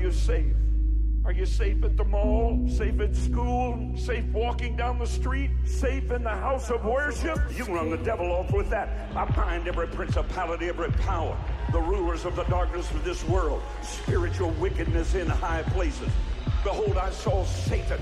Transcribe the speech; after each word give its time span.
you 0.00 0.12
safe? 0.12 0.54
Are 1.24 1.32
you 1.32 1.46
safe 1.46 1.82
at 1.82 1.96
the 1.96 2.04
mall? 2.04 2.68
Safe 2.68 3.00
at 3.00 3.16
school? 3.16 3.92
Safe 3.96 4.24
walking 4.26 4.76
down 4.76 4.98
the 4.98 5.06
street? 5.06 5.50
Safe 5.64 6.10
in 6.12 6.22
the 6.22 6.30
house 6.30 6.70
of 6.70 6.84
worship? 6.84 7.38
You 7.56 7.64
run 7.64 7.90
the 7.90 7.96
devil 7.96 8.30
off 8.30 8.52
with 8.52 8.70
that. 8.70 9.10
I 9.16 9.24
bind 9.24 9.66
every 9.66 9.88
principality, 9.88 10.68
every 10.68 10.92
power, 10.92 11.36
the 11.72 11.80
rulers 11.80 12.24
of 12.24 12.36
the 12.36 12.44
darkness 12.44 12.88
of 12.92 13.02
this 13.04 13.24
world, 13.24 13.60
spiritual 13.82 14.50
wickedness 14.52 15.14
in 15.16 15.26
high 15.26 15.62
places. 15.62 16.08
Behold, 16.62 16.96
I 16.96 17.10
saw 17.10 17.44
Satan 17.44 17.98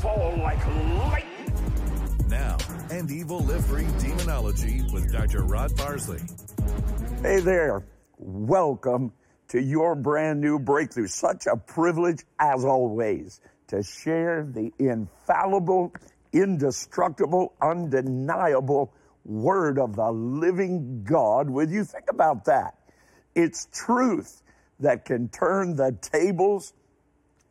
fall 0.00 0.34
like 0.38 0.64
lightning. 0.66 1.54
Now, 2.28 2.58
end 2.90 3.10
evil 3.10 3.40
live 3.40 3.64
free 3.64 3.86
demonology 3.98 4.82
with 4.92 5.10
Dr. 5.10 5.44
Rod 5.44 5.74
Parsley. 5.76 6.20
Hey 7.22 7.40
there. 7.40 7.86
Welcome 8.18 9.12
to 9.48 9.60
your 9.60 9.94
brand 9.94 10.40
new 10.40 10.58
breakthrough. 10.58 11.06
Such 11.06 11.46
a 11.46 11.56
privilege, 11.56 12.24
as 12.38 12.64
always, 12.64 13.40
to 13.68 13.82
share 13.82 14.44
the 14.44 14.72
infallible, 14.78 15.92
indestructible, 16.32 17.54
undeniable 17.60 18.92
word 19.24 19.78
of 19.78 19.96
the 19.96 20.10
living 20.10 21.04
God 21.04 21.50
with 21.50 21.72
you. 21.72 21.84
Think 21.84 22.10
about 22.10 22.44
that. 22.46 22.74
It's 23.34 23.68
truth 23.72 24.42
that 24.80 25.04
can 25.04 25.28
turn 25.28 25.76
the 25.76 25.96
tables 26.00 26.72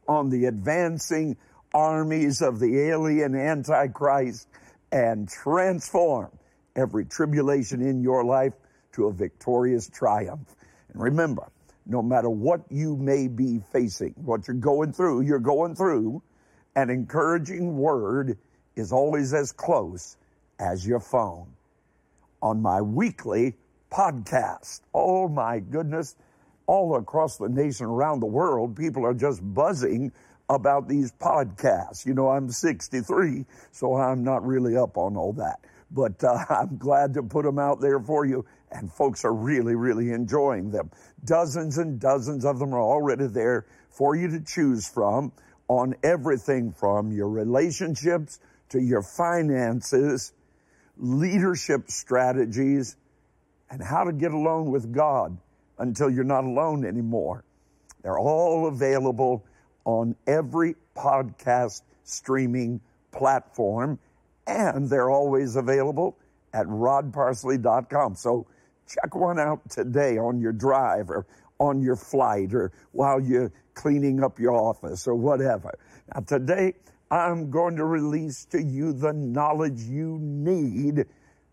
on 0.08 0.30
the 0.30 0.46
advancing 0.46 1.38
armies 1.74 2.42
of 2.42 2.60
the 2.60 2.80
alien 2.80 3.36
Antichrist 3.36 4.48
and 4.92 5.28
transform 5.28 6.32
every 6.76 7.06
tribulation 7.06 7.82
in 7.82 8.02
your 8.02 8.24
life 8.24 8.54
to 8.94 9.08
a 9.08 9.14
victorious 9.14 9.90
triumph. 9.90 10.56
And 10.94 11.02
remember, 11.02 11.52
no 11.86 12.02
matter 12.02 12.30
what 12.30 12.62
you 12.70 12.96
may 12.96 13.28
be 13.28 13.62
facing, 13.72 14.14
what 14.18 14.48
you're 14.48 14.56
going 14.56 14.92
through, 14.92 15.22
you're 15.22 15.40
going 15.40 15.76
through, 15.76 16.22
an 16.76 16.90
encouraging 16.90 17.78
word 17.78 18.38
is 18.76 18.92
always 18.92 19.34
as 19.34 19.52
close 19.52 20.18
as 20.60 20.86
your 20.86 21.00
phone. 21.00 21.48
On 22.42 22.62
my 22.62 22.82
weekly 22.82 23.56
podcast, 23.92 24.82
oh 24.94 25.28
my 25.28 25.60
goodness, 25.60 26.16
all 26.68 26.96
across 26.98 27.38
the 27.38 27.48
nation, 27.48 27.86
around 27.86 28.20
the 28.20 28.26
world, 28.26 28.76
people 28.76 29.06
are 29.06 29.14
just 29.14 29.42
buzzing 29.54 30.12
about 30.50 30.88
these 30.88 31.12
podcasts. 31.12 32.06
You 32.06 32.14
know, 32.14 32.30
I'm 32.30 32.50
63, 32.50 33.46
so 33.72 33.96
I'm 33.96 34.24
not 34.24 34.46
really 34.46 34.76
up 34.76 34.98
on 34.98 35.16
all 35.16 35.34
that. 35.34 35.60
But 35.96 36.24
uh, 36.24 36.38
I'm 36.50 36.78
glad 36.78 37.16
to 37.16 37.24
put 37.24 37.46
them 37.46 37.58
out 37.58 37.82
there 37.82 38.00
for 38.00 38.26
you, 38.26 38.46
and 38.72 38.92
folks 38.92 39.26
are 39.26 39.34
really, 39.34 39.74
really 39.74 40.12
enjoying 40.12 40.70
them. 40.70 40.92
Dozens 41.24 41.80
and 41.80 42.00
dozens 42.00 42.46
of 42.46 42.60
them 42.60 42.76
are 42.76 42.82
already 42.82 43.28
there 43.28 43.66
for 43.90 44.16
you 44.16 44.30
to 44.32 44.42
choose 44.42 44.88
from 44.88 45.32
on 45.68 45.96
everything 46.04 46.74
from 46.74 47.12
your 47.12 47.30
relationships 47.30 48.40
to 48.70 48.80
your 48.80 49.02
finances, 49.02 50.34
leadership 50.98 51.90
strategies, 51.90 52.98
and 53.70 53.82
how 53.82 54.04
to 54.04 54.14
get 54.14 54.32
alone 54.32 54.70
with 54.70 54.94
God 54.94 55.38
until 55.78 56.10
you're 56.10 56.24
not 56.24 56.44
alone 56.44 56.86
anymore. 56.86 57.44
They're 58.04 58.20
all 58.20 58.68
available 58.68 59.46
on 59.86 60.16
every 60.28 60.76
podcast 60.96 61.82
streaming 62.04 62.82
platform, 63.12 63.98
and 64.48 64.90
they're 64.90 65.10
always 65.10 65.56
available 65.56 66.18
at 66.54 66.66
rodparsley.com. 66.68 68.16
So 68.16 68.48
check 68.88 69.16
one 69.16 69.40
out 69.40 69.70
today 69.70 70.18
on 70.18 70.40
your 70.40 70.54
drive 70.54 71.10
or 71.10 71.26
on 71.60 71.82
your 71.82 71.96
flight 71.96 72.54
or 72.54 72.72
while 72.92 73.20
you're 73.20 73.52
cleaning 73.74 74.24
up 74.24 74.40
your 74.40 74.54
office 74.54 75.08
or 75.08 75.16
whatever. 75.16 75.78
Now, 76.14 76.22
today, 76.22 76.74
I'm 77.12 77.50
going 77.50 77.76
to 77.78 77.86
release 77.86 78.46
to 78.46 78.62
you 78.62 78.94
the 78.94 79.14
knowledge 79.14 79.82
you 79.82 80.18
need. 80.20 81.06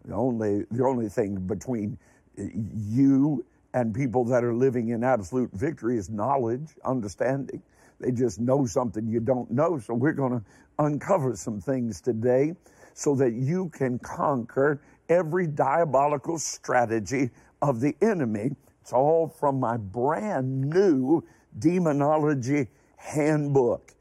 The 0.05 0.15
only, 0.15 0.65
the 0.71 0.85
only 0.85 1.09
thing 1.09 1.47
between 1.47 1.99
eh, 2.39 2.49
you 2.55 3.45
and 3.75 3.95
people 3.95 4.25
that 4.27 4.45
are 4.45 4.55
living 4.55 4.89
in 4.89 5.05
absolute 5.05 5.51
victory 5.53 5.97
is 5.97 6.11
knowledge, 6.11 6.69
understanding. 6.85 7.63
They 8.01 8.11
just 8.11 8.41
know 8.41 8.67
something 8.67 9.07
you 9.07 9.21
don't 9.21 9.51
know. 9.51 9.79
So 9.79 9.95
we're 9.95 10.13
going 10.13 10.41
to 10.41 10.45
uncover 10.79 11.37
some 11.37 11.61
things 11.61 12.01
today 12.01 12.55
so 12.95 13.15
that 13.17 13.33
you 13.33 13.69
can 13.71 13.99
conquer 13.99 14.81
every 15.09 15.47
diabolical 15.47 16.39
strategy 16.39 17.31
of 17.61 17.81
the 17.81 17.97
enemy. 18.01 18.51
It's 18.81 18.93
all 18.93 19.29
from 19.29 19.61
my 19.61 19.77
brand 19.77 20.61
new 20.61 21.25
demonology 21.59 22.69
handbook. 22.97 23.93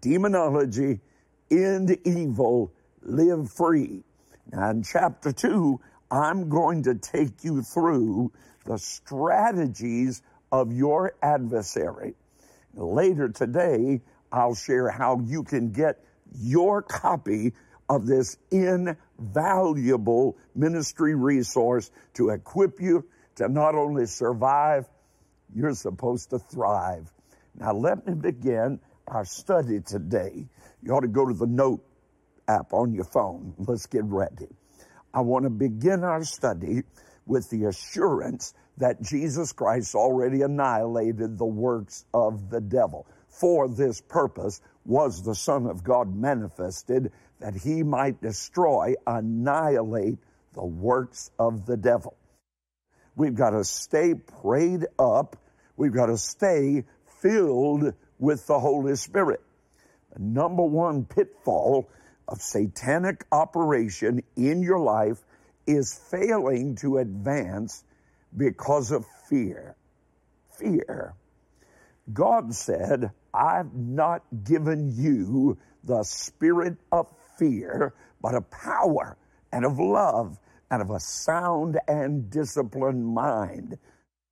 Demonology, 0.00 1.00
End 1.50 1.96
Evil, 2.04 2.72
Live 3.02 3.50
Free. 3.50 4.02
Now, 4.52 4.70
in 4.70 4.82
chapter 4.82 5.32
two, 5.32 5.80
I'm 6.10 6.48
going 6.48 6.82
to 6.84 6.94
take 6.94 7.42
you 7.42 7.62
through 7.62 8.32
the 8.64 8.78
strategies 8.78 10.22
of 10.52 10.72
your 10.72 11.14
adversary. 11.22 12.14
Later 12.74 13.28
today, 13.28 14.00
I'll 14.30 14.54
share 14.54 14.88
how 14.90 15.20
you 15.24 15.42
can 15.42 15.70
get 15.70 16.04
your 16.38 16.82
copy 16.82 17.52
of 17.88 18.06
this 18.06 18.36
invaluable 18.50 20.36
ministry 20.54 21.14
resource 21.14 21.90
to 22.14 22.30
equip 22.30 22.80
you 22.80 23.04
to 23.36 23.48
not 23.48 23.74
only 23.74 24.06
survive, 24.06 24.86
you're 25.54 25.74
supposed 25.74 26.30
to 26.30 26.38
thrive. 26.38 27.10
Now, 27.56 27.72
let 27.72 28.06
me 28.06 28.14
begin 28.14 28.80
our 29.06 29.24
study 29.24 29.80
today. 29.80 30.46
You 30.82 30.92
ought 30.92 31.00
to 31.00 31.08
go 31.08 31.26
to 31.26 31.34
the 31.34 31.46
note 31.46 31.84
app 32.48 32.72
on 32.72 32.92
your 32.92 33.04
phone. 33.04 33.54
Let's 33.58 33.86
get 33.86 34.04
ready. 34.04 34.48
I 35.12 35.20
want 35.20 35.44
to 35.44 35.50
begin 35.50 36.02
our 36.04 36.24
study 36.24 36.82
with 37.26 37.48
the 37.50 37.64
assurance 37.66 38.54
that 38.78 39.00
Jesus 39.02 39.52
Christ 39.52 39.94
already 39.94 40.42
annihilated 40.42 41.38
the 41.38 41.46
works 41.46 42.04
of 42.12 42.50
the 42.50 42.60
devil. 42.60 43.06
For 43.28 43.68
this 43.68 44.00
purpose 44.00 44.60
was 44.84 45.22
the 45.22 45.34
Son 45.34 45.66
of 45.66 45.84
God 45.84 46.14
manifested 46.14 47.12
that 47.40 47.54
he 47.54 47.82
might 47.82 48.20
destroy, 48.20 48.94
annihilate 49.06 50.18
the 50.54 50.64
works 50.64 51.30
of 51.38 51.66
the 51.66 51.76
devil. 51.76 52.16
We've 53.16 53.34
got 53.34 53.50
to 53.50 53.64
stay 53.64 54.14
prayed 54.14 54.86
up. 54.98 55.36
We've 55.76 55.92
got 55.92 56.06
to 56.06 56.18
stay 56.18 56.84
filled 57.20 57.94
with 58.18 58.46
the 58.46 58.58
Holy 58.58 58.96
Spirit. 58.96 59.40
The 60.12 60.22
number 60.22 60.62
one 60.62 61.04
pitfall 61.04 61.88
of 62.28 62.40
satanic 62.40 63.24
operation 63.32 64.22
in 64.36 64.62
your 64.62 64.78
life 64.78 65.18
is 65.66 65.98
failing 66.10 66.76
to 66.76 66.98
advance 66.98 67.84
because 68.36 68.90
of 68.90 69.04
fear. 69.28 69.76
Fear. 70.58 71.14
God 72.12 72.54
said, 72.54 73.10
I've 73.32 73.74
not 73.74 74.22
given 74.44 74.92
you 74.94 75.58
the 75.82 76.02
spirit 76.04 76.76
of 76.92 77.08
fear, 77.38 77.94
but 78.20 78.34
of 78.34 78.50
power 78.50 79.16
and 79.52 79.64
of 79.64 79.78
love 79.78 80.38
and 80.70 80.82
of 80.82 80.90
a 80.90 81.00
sound 81.00 81.78
and 81.88 82.30
disciplined 82.30 83.06
mind. 83.06 83.78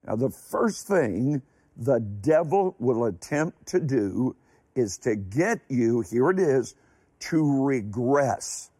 Now, 0.07 0.17
the 0.17 0.31
first 0.31 0.87
thing 0.87 1.43
the 1.77 2.01
devil 2.01 2.75
will 2.79 3.05
attempt 3.05 3.67
to 3.69 3.81
do 3.81 4.37
is 4.75 4.99
to 4.99 5.17
get 5.17 5.61
you, 5.69 6.01
here 6.01 6.31
it 6.31 6.39
is, 6.39 6.75
to 7.21 7.63
regress. 7.63 8.71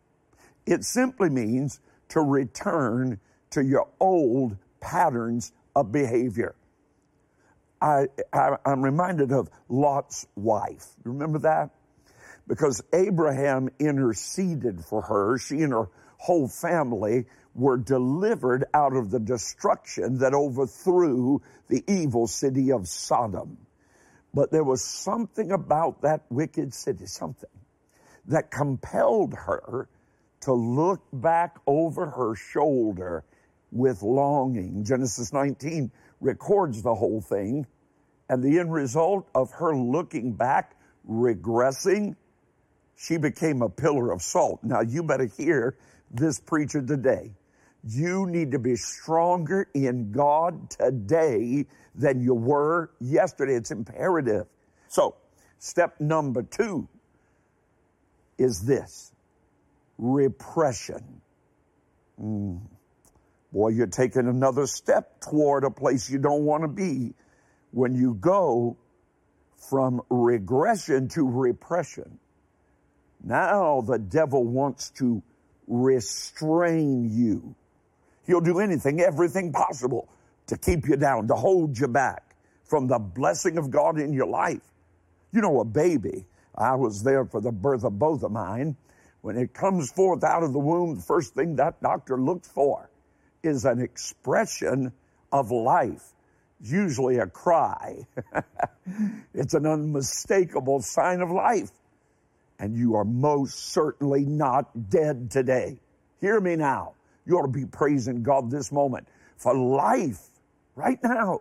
It 0.67 0.85
simply 0.85 1.31
means 1.31 1.81
to 2.09 2.21
return 2.21 3.21
to 3.51 3.63
your 3.63 3.89
old 4.01 4.57
patterns 4.81 5.53
of 5.77 5.93
behavior. 5.93 6.55
I, 7.81 8.07
I, 8.33 8.57
am 8.65 8.83
reminded 8.83 9.33
of 9.33 9.51
Lot's 9.69 10.27
wife. 10.37 10.87
Remember 11.05 11.39
that? 11.41 11.71
Because 12.53 12.83
Abraham 12.93 13.71
interceded 13.79 14.85
for 14.85 15.01
her. 15.01 15.39
She 15.39 15.63
and 15.63 15.73
her 15.73 15.89
whole 16.19 16.49
family 16.49 17.25
were 17.55 17.79
delivered 17.79 18.67
out 18.75 18.95
of 18.95 19.11
the 19.11 19.19
destruction 19.19 20.19
that 20.19 20.35
overthrew 20.35 21.41
the 21.69 21.83
evil 21.89 22.27
city 22.27 22.71
of 22.71 22.87
Sodom. 22.87 23.57
But 24.35 24.51
there 24.51 24.65
was 24.65 24.85
something 24.85 25.51
about 25.51 26.03
that 26.03 26.27
wicked 26.29 26.75
city, 26.75 27.07
something 27.07 27.49
that 28.27 28.51
compelled 28.51 29.33
her 29.33 29.89
to 30.43 30.53
look 30.53 31.01
back 31.11 31.57
over 31.67 32.05
her 32.05 32.35
shoulder 32.35 33.25
with 33.71 34.03
longing. 34.03 34.85
Genesis 34.85 35.33
19 35.33 35.91
records 36.21 36.83
the 36.83 36.95
whole 36.95 37.23
thing. 37.23 37.67
And 38.29 38.43
the 38.43 38.59
end 38.59 38.75
result 38.75 39.27
of 39.35 39.53
her 39.53 39.75
looking 39.75 40.35
back, 40.35 40.77
regressing, 41.09 42.15
she 43.03 43.17
became 43.17 43.63
a 43.63 43.69
pillar 43.69 44.13
of 44.13 44.23
salt. 44.23 44.61
Now 44.63 44.81
you 44.81 45.03
better 45.03 45.25
hear 45.25 45.77
this 46.11 46.39
preacher 46.39 46.81
today. 46.81 47.33
You 47.85 48.27
need 48.27 48.53
to 48.53 48.61
be 48.61 48.77
stronger 48.77 49.69
in 49.75 50.13
God 50.13 50.71
today 50.71 51.67
than 51.97 52.23
you 52.23 52.35
were 52.35 52.93
yesterday. 53.01 53.55
It's 53.55 53.73
imperative. 53.73 54.47
So, 54.87 55.17
step 55.59 56.01
number 56.01 56.45
two 56.45 56.89
is 58.39 58.65
this 58.65 59.13
repression. 59.99 61.21
Mm. 62.21 62.61
Boy, 63.53 63.69
you're 63.71 63.89
taking 63.89 64.29
another 64.29 64.69
step 64.69 65.21
toward 65.21 65.65
a 65.65 65.71
place 65.71 66.09
you 66.09 66.19
don't 66.19 66.45
want 66.45 66.63
to 66.63 66.69
be 66.69 67.15
when 67.73 67.97
you 67.97 68.15
go 68.15 68.77
from 69.69 70.03
regression 70.09 71.09
to 71.09 71.29
repression. 71.29 72.21
Now 73.23 73.81
the 73.83 73.99
devil 73.99 74.45
wants 74.45 74.91
to 74.99 75.23
restrain 75.67 77.11
you. 77.11 77.55
He'll 78.27 78.41
do 78.41 78.59
anything, 78.59 79.01
everything 79.01 79.53
possible 79.53 80.09
to 80.47 80.57
keep 80.57 80.87
you 80.89 80.97
down, 80.97 81.29
to 81.29 81.35
hold 81.35 81.79
you 81.79 81.89
back 81.89 82.37
from 82.65 82.87
the 82.87 82.99
blessing 82.99 83.59
of 83.59 83.71
God 83.71 83.99
in 83.99 84.13
your 84.13 84.27
life. 84.27 84.63
You 85.33 85.41
know, 85.41 85.61
a 85.61 85.65
baby, 85.65 86.27
I 86.55 86.75
was 86.75 87.03
there 87.03 87.25
for 87.25 87.41
the 87.41 87.53
birth 87.53 87.85
of 87.85 87.99
both 87.99 88.23
of 88.23 88.33
mine. 88.33 88.77
When 89.23 89.37
it 89.37 89.55
comes 89.55 89.91
forth 89.93 90.25
out 90.25 90.43
of 90.43 90.53
the 90.53 90.59
womb, 90.59 90.97
the 90.97 91.03
first 91.03 91.35
thing 91.35 91.57
that 91.57 91.81
doctor 91.81 92.19
looks 92.19 92.49
for 92.49 92.91
is 93.43 93.65
an 93.65 93.81
expression 93.81 94.93
of 95.31 95.51
life, 95.51 96.13
usually 96.61 97.19
a 97.19 97.27
cry. 97.27 98.07
it's 99.35 99.55
an 99.55 99.67
unmistakable 99.67 100.83
sign 100.83 101.21
of 101.21 101.31
life. 101.31 101.71
And 102.63 102.77
you 102.77 102.95
are 102.95 103.05
most 103.05 103.73
certainly 103.73 104.25
not 104.25 104.89
dead 104.89 105.33
today. 105.33 105.81
Hear 106.21 106.41
me 106.41 106.55
now. 106.55 106.95
You 107.27 107.37
ought 107.37 107.43
to 107.43 107.49
be 107.49 107.67
praising 107.67 108.23
God 108.23 108.53
this 108.53 108.71
moment 108.71 109.09
for 109.37 109.53
life 109.53 110.21
right 110.77 111.03
now. 111.03 111.41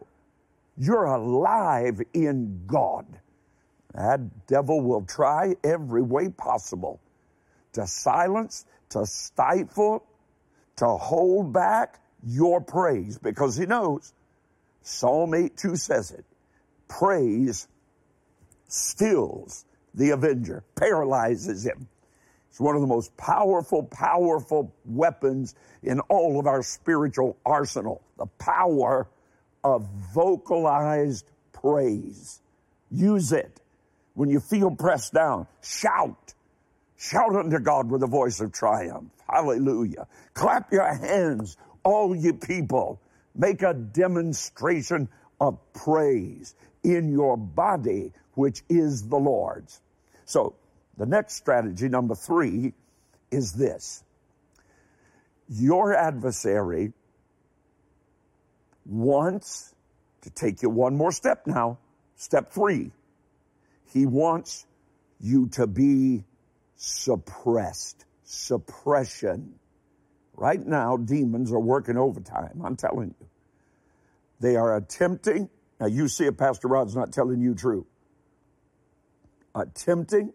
You're 0.80 1.06
alive 1.06 2.02
in 2.16 2.64
God. 2.66 3.06
That 3.94 4.48
devil 4.48 4.82
will 4.82 5.04
try 5.04 5.56
every 5.64 6.02
way 6.02 6.30
possible 6.30 7.00
to 7.74 7.86
silence, 7.86 8.66
to 8.90 9.06
stifle, 9.06 10.04
to 10.78 10.88
hold 10.88 11.54
back 11.54 12.00
your 12.26 12.62
praise 12.62 13.20
because 13.20 13.56
he 13.56 13.68
knows 13.68 14.12
Psalm 14.82 15.36
8 15.36 15.56
2 15.56 15.76
says 15.76 16.10
it. 16.10 16.26
Praise 16.88 17.68
stills 18.68 19.66
the 19.94 20.12
avenger, 20.12 20.64
paralyzes 20.76 21.66
him. 21.66 21.88
It's 22.50 22.60
one 22.60 22.76
of 22.76 22.82
the 22.82 22.88
most 22.88 23.16
powerful, 23.16 23.84
powerful 23.84 24.74
weapons 24.86 25.56
in 25.84 26.02
all 26.02 26.40
of 26.40 26.48
our 26.48 26.62
spiritual 26.64 27.38
arsenal. 27.46 28.02
The 28.18 28.26
power 28.26 29.08
of 29.64 29.88
vocalized 30.14 31.26
praise. 31.54 32.42
Use 32.90 33.32
it. 33.32 33.62
When 34.16 34.30
you 34.30 34.42
feel 34.42 34.72
pressed 34.72 35.14
down, 35.14 35.48
shout. 35.64 36.34
Shout 36.98 37.36
unto 37.36 37.60
God 37.60 37.90
with 37.90 38.04
a 38.04 38.08
voice 38.08 38.42
of 38.42 38.52
triumph. 38.52 39.12
Hallelujah. 39.30 40.08
Clap 40.34 40.72
your 40.74 40.94
hands, 40.94 41.56
all 41.84 42.14
you 42.16 42.34
people. 42.34 43.02
Make 43.34 43.62
a 43.62 43.74
demonstration 43.74 45.08
of 45.40 45.58
praise 45.74 46.54
in 46.84 47.10
your 47.10 47.38
body, 47.38 48.12
which 48.34 48.64
is 48.70 49.08
the 49.08 49.18
Lord's. 49.18 49.82
So, 50.26 50.56
the 50.98 51.06
next 51.06 51.36
strategy, 51.36 51.88
number 51.90 52.16
three, 52.16 52.74
is 53.32 53.54
this. 53.54 54.04
Your 55.48 55.96
adversary 55.96 56.94
wants 58.86 59.74
to 60.22 60.30
take 60.30 60.62
you 60.62 60.70
one 60.70 60.96
more 60.96 61.12
step 61.12 61.48
now. 61.48 61.78
Step 62.16 62.52
three. 62.52 62.92
He 63.94 64.06
wants 64.06 64.66
you 65.20 65.48
to 65.50 65.68
be 65.68 66.24
suppressed. 66.76 68.06
Suppression. 68.24 69.56
Right 70.36 70.66
now, 70.66 70.98
demons 70.98 71.52
are 71.52 71.60
working 71.60 71.98
overtime. 71.98 72.62
I'm 72.64 72.76
telling 72.76 73.14
you. 73.20 73.28
They 74.40 74.56
are 74.56 74.76
attempting. 74.78 75.50
Now, 75.82 75.88
you 75.88 76.08
see 76.08 76.26
if 76.26 76.38
Pastor 76.38 76.68
Rod's 76.68 76.96
not 76.96 77.12
telling 77.12 77.42
you 77.42 77.56
true. 77.56 77.88
Attempting 79.56 80.32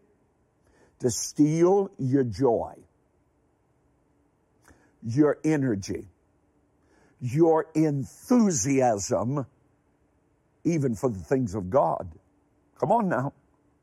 to 0.98 1.08
steal 1.08 1.92
your 1.98 2.24
joy, 2.24 2.74
your 5.04 5.38
energy, 5.44 6.08
your 7.20 7.66
enthusiasm, 7.76 9.46
even 10.64 10.96
for 10.96 11.10
the 11.10 11.20
things 11.20 11.54
of 11.54 11.70
God. 11.70 12.10
Come 12.80 12.90
on 12.90 13.08
now. 13.08 13.32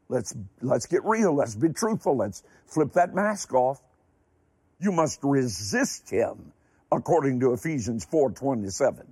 Let's, 0.10 0.36
let's 0.62 0.86
get 0.86 1.06
real. 1.06 1.33
Let's 1.33 1.56
be 1.56 1.69
truthful. 1.69 2.18
Let's 2.18 2.44
flip 2.68 2.92
that 2.94 3.15
mask 3.15 3.54
off. 3.54 3.81
You 4.81 4.92
must 4.92 5.19
resist 5.24 6.10
him 6.10 6.51
according 6.92 7.39
to 7.39 7.54
Ephesians 7.54 8.06
4:27. 8.06 9.06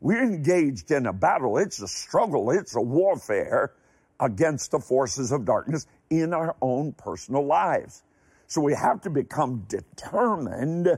We're 0.00 0.22
engaged 0.22 0.90
in 0.90 1.06
a 1.06 1.12
battle. 1.12 1.58
It's 1.58 1.80
a 1.80 1.88
struggle. 1.88 2.50
It's 2.50 2.76
a 2.76 2.80
warfare 2.80 3.72
against 4.20 4.70
the 4.70 4.78
forces 4.78 5.32
of 5.32 5.44
darkness 5.44 5.86
in 6.10 6.32
our 6.32 6.56
own 6.60 6.92
personal 6.92 7.44
lives. 7.44 8.02
So 8.46 8.60
we 8.60 8.74
have 8.74 9.00
to 9.02 9.10
become 9.10 9.66
determined 9.68 10.96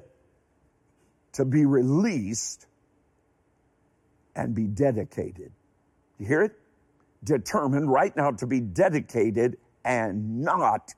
to 1.32 1.44
be 1.44 1.64
released 1.64 2.66
and 4.36 4.54
be 4.54 4.64
dedicated. 4.64 5.52
You 6.18 6.26
hear 6.26 6.42
it? 6.42 6.52
Determined 7.24 7.90
right 7.90 8.14
now 8.16 8.32
to 8.32 8.46
be 8.46 8.60
dedicated 8.60 9.56
and 9.84 10.42
not 10.42 10.94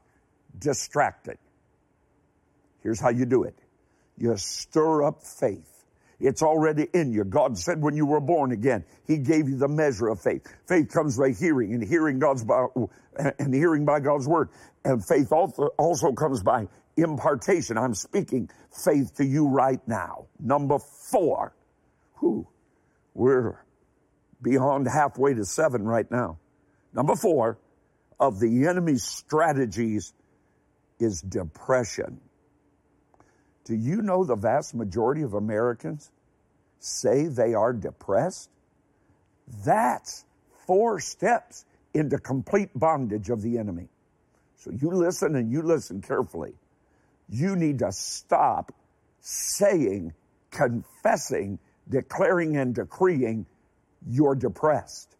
distracted. 0.59 1.39
Here's 2.83 3.01
how 3.01 3.11
you 3.11 3.25
do 3.27 3.45
it. 3.45 3.59
You 4.19 4.37
stir 4.37 5.05
up 5.05 5.23
faith. 5.23 5.70
It's 6.21 6.43
already 6.43 6.87
in 6.93 7.13
you. 7.13 7.25
God 7.25 7.57
said 7.57 7.81
when 7.81 7.97
you 7.97 8.05
were 8.05 8.21
born 8.21 8.53
again, 8.53 8.85
He 9.07 9.17
gave 9.17 9.49
you 9.49 9.57
the 9.57 9.69
measure 9.69 10.09
of 10.09 10.21
faith. 10.21 10.47
Faith 10.69 10.93
comes 10.93 11.17
by 11.17 11.31
hearing, 11.31 11.73
and 11.73 11.83
hearing 11.83 12.19
God's 12.19 12.45
by, 12.45 12.67
and 13.39 13.55
hearing 13.55 13.85
by 13.85 14.01
God's 14.01 14.29
word. 14.29 14.51
And 14.85 15.05
faith 15.05 15.33
also, 15.33 16.13
comes 16.13 16.43
by 16.43 16.69
impartation. 16.97 17.79
I'm 17.79 17.95
speaking 17.95 18.51
faith 18.85 19.17
to 19.17 19.25
you 19.25 19.49
right 19.49 19.81
now. 19.89 20.27
Number 20.39 20.79
four. 20.79 21.55
Whew, 22.19 22.47
we're 23.15 23.65
beyond 24.43 24.87
halfway 24.89 25.35
to 25.35 25.45
seven 25.45 25.87
right 25.87 26.11
now. 26.11 26.39
Number 26.93 27.17
four 27.17 27.59
of 28.19 28.41
the 28.41 28.67
enemy's 28.67 29.05
strategies 29.05 30.13
is 30.99 31.23
depression. 31.23 32.21
Do 33.71 33.77
you 33.77 34.03
know 34.03 34.25
the 34.25 34.35
vast 34.35 34.75
majority 34.75 35.23
of 35.23 35.35
Americans 35.35 36.11
say 36.81 37.27
they 37.27 37.55
are 37.55 37.73
depressed? 37.73 38.51
That's 39.65 40.25
four 40.67 40.99
steps 40.99 41.65
into 41.95 42.19
complete 42.19 42.71
bondage 42.75 43.31
of 43.31 43.43
the 43.43 43.59
enemy. 43.59 43.87
So 44.57 44.73
you 44.73 44.91
listen 44.91 45.37
and 45.37 45.53
you 45.53 45.63
listen 45.63 46.03
carefully. 46.03 46.55
You 47.29 47.55
need 47.55 47.79
to 47.79 47.93
stop 47.93 48.75
saying, 49.21 50.15
confessing, 50.51 51.61
declaring, 51.89 52.57
and 52.57 52.75
decreeing 52.75 53.47
you're 54.05 54.35
depressed. 54.35 55.15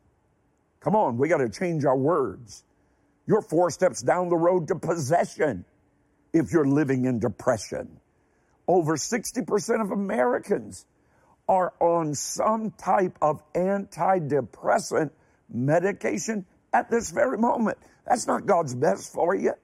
Come 0.81 0.97
on, 0.97 1.19
we 1.19 1.29
got 1.29 1.39
to 1.39 1.49
change 1.49 1.85
our 1.85 1.97
words. 1.97 2.65
You're 3.29 3.43
four 3.43 3.71
steps 3.71 4.03
down 4.03 4.29
the 4.29 4.37
road 4.37 4.67
to 4.67 4.75
possession 4.75 5.65
if 6.33 6.51
you're 6.51 6.67
living 6.67 7.05
in 7.05 7.21
depression. 7.21 8.01
Over 8.71 8.95
60% 8.95 9.81
of 9.81 9.91
Americans 9.91 10.87
are 11.49 11.73
on 11.81 12.15
some 12.15 12.71
type 12.71 13.19
of 13.21 13.43
antidepressant 13.53 15.11
medication 15.53 16.47
at 16.73 16.89
this 16.89 17.11
very 17.11 17.37
moment. 17.37 17.79
That's 18.07 18.29
not 18.29 18.47
God's 18.47 18.77
best 18.77 19.13
for 19.13 19.35
you. 19.35 19.55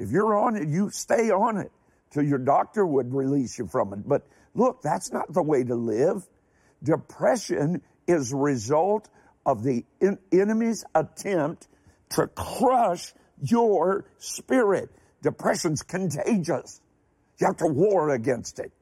If 0.00 0.10
you're 0.10 0.36
on 0.36 0.56
it, 0.56 0.66
you 0.66 0.90
stay 0.90 1.30
on 1.30 1.58
it 1.58 1.70
till 2.10 2.24
your 2.24 2.40
doctor 2.40 2.84
would 2.84 3.14
release 3.14 3.56
you 3.56 3.68
from 3.68 3.92
it. 3.92 4.00
But 4.04 4.26
look, 4.52 4.82
that's 4.82 5.12
not 5.12 5.32
the 5.32 5.44
way 5.44 5.62
to 5.62 5.76
live. 5.76 6.26
Depression 6.82 7.82
is 8.08 8.32
a 8.32 8.36
result 8.36 9.08
of 9.46 9.62
the 9.62 9.84
enemy's 10.32 10.84
attempt 10.92 11.68
to 12.16 12.26
crush 12.26 13.14
your 13.40 14.06
spirit. 14.18 14.90
Depression's 15.22 15.82
contagious. 15.82 16.80
You 17.38 17.46
have 17.46 17.56
to 17.58 17.66
war 17.66 18.10
against 18.10 18.58
it. 18.58 18.72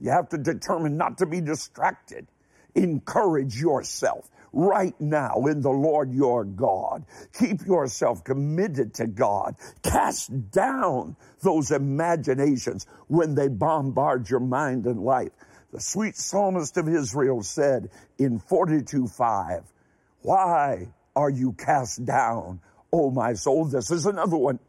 You 0.00 0.10
have 0.10 0.28
to 0.30 0.38
determine 0.38 0.96
not 0.96 1.18
to 1.18 1.26
be 1.26 1.40
distracted. 1.40 2.26
Encourage 2.74 3.60
yourself 3.60 4.30
right 4.52 4.98
now 5.00 5.46
in 5.46 5.60
the 5.60 5.70
Lord 5.70 6.12
your 6.12 6.44
God. 6.44 7.04
Keep 7.38 7.66
yourself 7.66 8.24
committed 8.24 8.94
to 8.94 9.06
God. 9.06 9.56
Cast 9.82 10.50
down 10.50 11.16
those 11.42 11.70
imaginations 11.70 12.86
when 13.08 13.34
they 13.34 13.48
bombard 13.48 14.30
your 14.30 14.40
mind 14.40 14.86
and 14.86 15.00
life. 15.00 15.32
The 15.72 15.80
sweet 15.80 16.16
psalmist 16.16 16.76
of 16.78 16.88
Israel 16.88 17.42
said 17.42 17.90
in 18.18 18.38
42:5, 18.38 19.64
Why 20.22 20.88
are 21.14 21.30
you 21.30 21.52
cast 21.52 22.04
down, 22.04 22.60
O 22.92 23.10
my 23.10 23.34
soul? 23.34 23.66
This 23.66 23.90
is 23.90 24.06
another 24.06 24.36
one. 24.36 24.60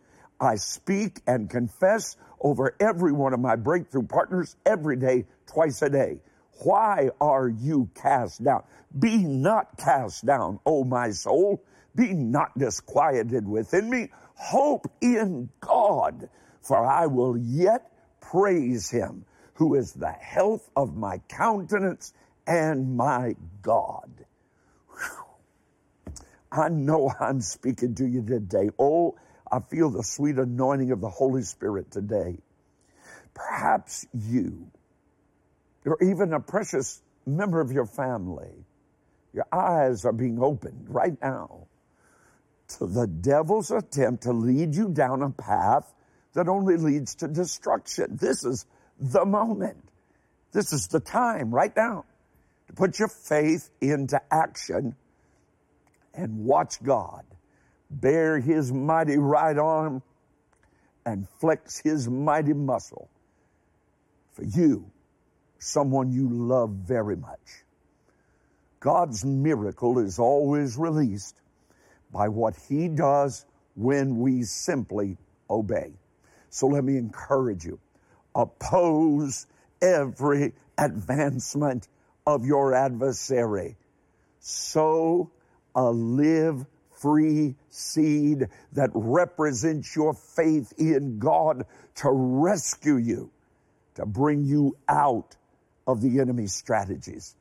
I 0.41 0.55
speak 0.55 1.21
and 1.27 1.49
confess 1.49 2.15
over 2.41 2.75
every 2.79 3.11
one 3.11 3.33
of 3.33 3.39
my 3.39 3.55
breakthrough 3.55 4.03
partners 4.03 4.55
every 4.65 4.95
day, 4.95 5.25
twice 5.45 5.81
a 5.81 5.89
day. 5.89 6.19
Why 6.63 7.09
are 7.21 7.47
you 7.47 7.89
cast 7.95 8.43
down? 8.43 8.63
Be 8.97 9.17
not 9.17 9.77
cast 9.77 10.25
down, 10.25 10.59
O 10.65 10.83
my 10.83 11.11
soul. 11.11 11.63
Be 11.95 12.13
not 12.13 12.57
disquieted 12.57 13.47
within 13.47 13.89
me. 13.89 14.09
Hope 14.35 14.87
in 15.01 15.49
God, 15.59 16.29
for 16.61 16.85
I 16.85 17.07
will 17.07 17.37
yet 17.37 17.91
praise 18.21 18.89
him, 18.89 19.25
who 19.53 19.75
is 19.75 19.93
the 19.93 20.11
health 20.11 20.69
of 20.75 20.95
my 20.95 21.19
countenance 21.27 22.13
and 22.47 22.95
my 22.95 23.35
God. 23.61 24.09
Whew. 24.87 26.13
I 26.51 26.69
know 26.69 27.11
I'm 27.19 27.41
speaking 27.41 27.95
to 27.95 28.05
you 28.05 28.23
today. 28.23 28.69
Oh, 28.79 29.15
I 29.51 29.59
feel 29.59 29.89
the 29.89 30.03
sweet 30.03 30.37
anointing 30.37 30.91
of 30.91 31.01
the 31.01 31.09
Holy 31.09 31.41
Spirit 31.43 31.91
today. 31.91 32.37
Perhaps 33.33 34.05
you, 34.13 34.69
or 35.85 35.97
even 36.03 36.33
a 36.33 36.39
precious 36.39 37.01
member 37.25 37.61
of 37.61 37.71
your 37.71 37.85
family, 37.85 38.65
your 39.33 39.47
eyes 39.51 40.05
are 40.05 40.11
being 40.13 40.41
opened 40.41 40.87
right 40.89 41.17
now 41.21 41.67
to 42.69 42.85
the 42.85 43.07
devil's 43.07 43.71
attempt 43.71 44.23
to 44.23 44.31
lead 44.31 44.75
you 44.75 44.89
down 44.89 45.21
a 45.21 45.29
path 45.29 45.91
that 46.33 46.47
only 46.47 46.77
leads 46.77 47.15
to 47.15 47.27
destruction. 47.27 48.17
This 48.19 48.43
is 48.43 48.65
the 48.99 49.25
moment. 49.25 49.77
This 50.51 50.73
is 50.73 50.87
the 50.87 50.99
time 50.99 51.51
right 51.51 51.75
now 51.75 52.05
to 52.67 52.73
put 52.73 52.99
your 52.99 53.07
faith 53.07 53.69
into 53.81 54.21
action 54.31 54.95
and 56.13 56.45
watch 56.45 56.81
God 56.83 57.23
bare 57.89 58.39
his 58.39 58.71
mighty 58.71 59.17
right 59.17 59.57
arm 59.57 60.01
and 61.05 61.27
flex 61.39 61.79
his 61.79 62.07
mighty 62.07 62.53
muscle 62.53 63.09
for 64.33 64.43
you, 64.43 64.89
someone 65.57 66.11
you 66.11 66.29
love 66.29 66.69
very 66.69 67.15
much. 67.15 67.63
God's 68.79 69.25
miracle 69.25 69.99
is 69.99 70.19
always 70.19 70.77
released 70.77 71.35
by 72.11 72.29
what 72.29 72.55
he 72.69 72.87
does 72.87 73.45
when 73.75 74.19
we 74.19 74.43
simply 74.43 75.17
obey. 75.49 75.91
So 76.49 76.67
let 76.67 76.83
me 76.83 76.97
encourage 76.97 77.65
you. 77.65 77.79
Oppose 78.35 79.47
every 79.81 80.53
advancement 80.77 81.87
of 82.25 82.45
your 82.45 82.73
adversary. 82.73 83.75
So 84.39 85.29
a 85.75 85.91
live 85.91 86.65
free 87.01 87.55
seed 87.69 88.47
that 88.73 88.89
represents 88.93 89.95
your 89.95 90.13
faith 90.13 90.73
in 90.77 91.19
God 91.19 91.65
to 91.95 92.09
rescue 92.11 92.97
you, 92.97 93.31
to 93.95 94.05
bring 94.05 94.43
you 94.43 94.77
out 94.87 95.35
of 95.87 96.01
the 96.01 96.19
enemy's 96.19 96.53
strategies. 96.53 97.35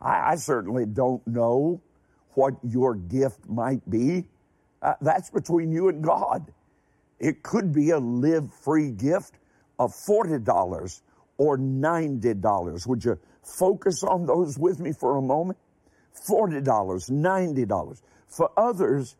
I, 0.00 0.32
I 0.32 0.34
certainly 0.36 0.86
don't 0.86 1.26
know 1.26 1.80
what 2.34 2.54
your 2.62 2.94
gift 2.94 3.48
might 3.48 3.88
be. 3.88 4.24
Uh, 4.82 4.94
that's 5.00 5.30
between 5.30 5.72
you 5.72 5.88
and 5.88 6.02
God. 6.02 6.52
It 7.18 7.42
could 7.42 7.72
be 7.72 7.90
a 7.90 7.98
live 7.98 8.52
free 8.54 8.90
gift 8.90 9.34
of 9.78 9.92
$40 9.92 11.00
or 11.36 11.58
$90. 11.58 12.86
Would 12.86 13.04
you 13.04 13.18
focus 13.42 14.02
on 14.02 14.26
those 14.26 14.58
with 14.58 14.80
me 14.80 14.92
for 14.92 15.16
a 15.16 15.22
moment? 15.22 15.58
$40, 16.28 16.64
$90. 16.64 18.02
For 18.30 18.50
others, 18.56 19.16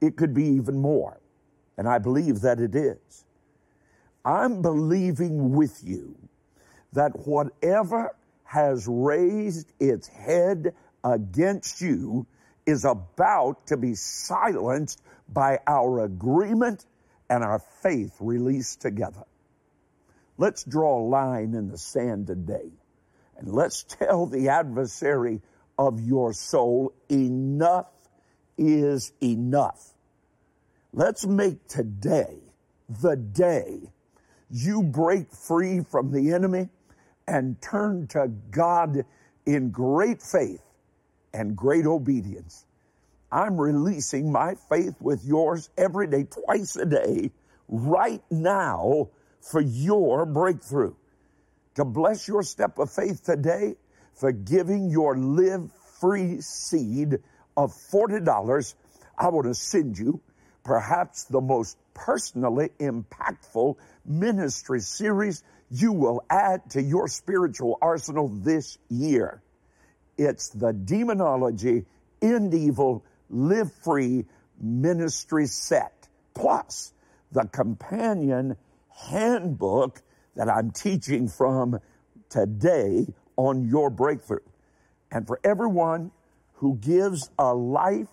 it 0.00 0.16
could 0.16 0.34
be 0.34 0.44
even 0.44 0.78
more. 0.78 1.20
And 1.78 1.88
I 1.88 1.98
believe 1.98 2.42
that 2.42 2.60
it 2.60 2.74
is. 2.74 3.24
I'm 4.24 4.62
believing 4.62 5.52
with 5.52 5.82
you 5.82 6.16
that 6.92 7.26
whatever 7.26 8.14
has 8.44 8.86
raised 8.86 9.72
its 9.80 10.06
head 10.08 10.74
against 11.02 11.80
you 11.80 12.26
is 12.66 12.84
about 12.84 13.66
to 13.68 13.76
be 13.76 13.94
silenced 13.94 15.00
by 15.28 15.58
our 15.66 16.04
agreement 16.04 16.84
and 17.30 17.42
our 17.42 17.60
faith 17.82 18.14
released 18.20 18.80
together. 18.80 19.24
Let's 20.36 20.64
draw 20.64 21.00
a 21.00 21.08
line 21.08 21.54
in 21.54 21.68
the 21.68 21.78
sand 21.78 22.26
today 22.26 22.70
and 23.38 23.52
let's 23.52 23.84
tell 23.84 24.26
the 24.26 24.50
adversary 24.50 25.40
of 25.78 26.00
your 26.00 26.32
soul 26.32 26.92
enough 27.08 27.86
is 28.58 29.12
enough. 29.22 29.92
Let's 30.92 31.26
make 31.26 31.66
today 31.68 32.38
the 33.00 33.16
day 33.16 33.80
you 34.50 34.82
break 34.82 35.32
free 35.32 35.80
from 35.80 36.12
the 36.12 36.32
enemy 36.32 36.68
and 37.26 37.60
turn 37.62 38.06
to 38.08 38.28
God 38.50 39.04
in 39.46 39.70
great 39.70 40.22
faith 40.22 40.62
and 41.32 41.56
great 41.56 41.86
obedience. 41.86 42.66
I'm 43.30 43.58
releasing 43.58 44.30
my 44.30 44.56
faith 44.68 44.94
with 45.00 45.24
yours 45.24 45.70
every 45.78 46.06
day, 46.06 46.24
twice 46.24 46.76
a 46.76 46.84
day, 46.84 47.30
right 47.68 48.22
now 48.30 49.08
for 49.40 49.62
your 49.62 50.26
breakthrough. 50.26 50.94
To 51.76 51.86
bless 51.86 52.28
your 52.28 52.42
step 52.42 52.78
of 52.78 52.92
faith 52.92 53.24
today 53.24 53.76
for 54.12 54.30
giving 54.30 54.90
your 54.90 55.16
live 55.16 55.70
free 55.98 56.42
seed 56.42 57.20
of 57.56 57.72
$40, 57.72 58.74
I 59.18 59.28
want 59.28 59.46
to 59.46 59.54
send 59.54 59.98
you 59.98 60.20
perhaps 60.64 61.24
the 61.24 61.40
most 61.40 61.76
personally 61.94 62.70
impactful 62.78 63.76
ministry 64.04 64.80
series 64.80 65.42
you 65.70 65.92
will 65.92 66.22
add 66.30 66.70
to 66.70 66.82
your 66.82 67.08
spiritual 67.08 67.78
arsenal 67.80 68.28
this 68.28 68.78
year. 68.88 69.42
It's 70.18 70.50
the 70.50 70.72
Demonology 70.72 71.84
End 72.20 72.54
Evil 72.54 73.04
Live 73.30 73.72
Free 73.82 74.26
Ministry 74.60 75.46
Set, 75.46 76.08
plus 76.34 76.92
the 77.32 77.44
companion 77.44 78.56
handbook 79.08 80.02
that 80.36 80.48
I'm 80.48 80.70
teaching 80.70 81.28
from 81.28 81.80
today 82.28 83.06
on 83.36 83.68
your 83.68 83.90
breakthrough. 83.90 84.44
And 85.10 85.26
for 85.26 85.40
everyone 85.42 86.10
who 86.62 86.76
gives 86.76 87.28
a 87.40 87.52
life 87.52 88.06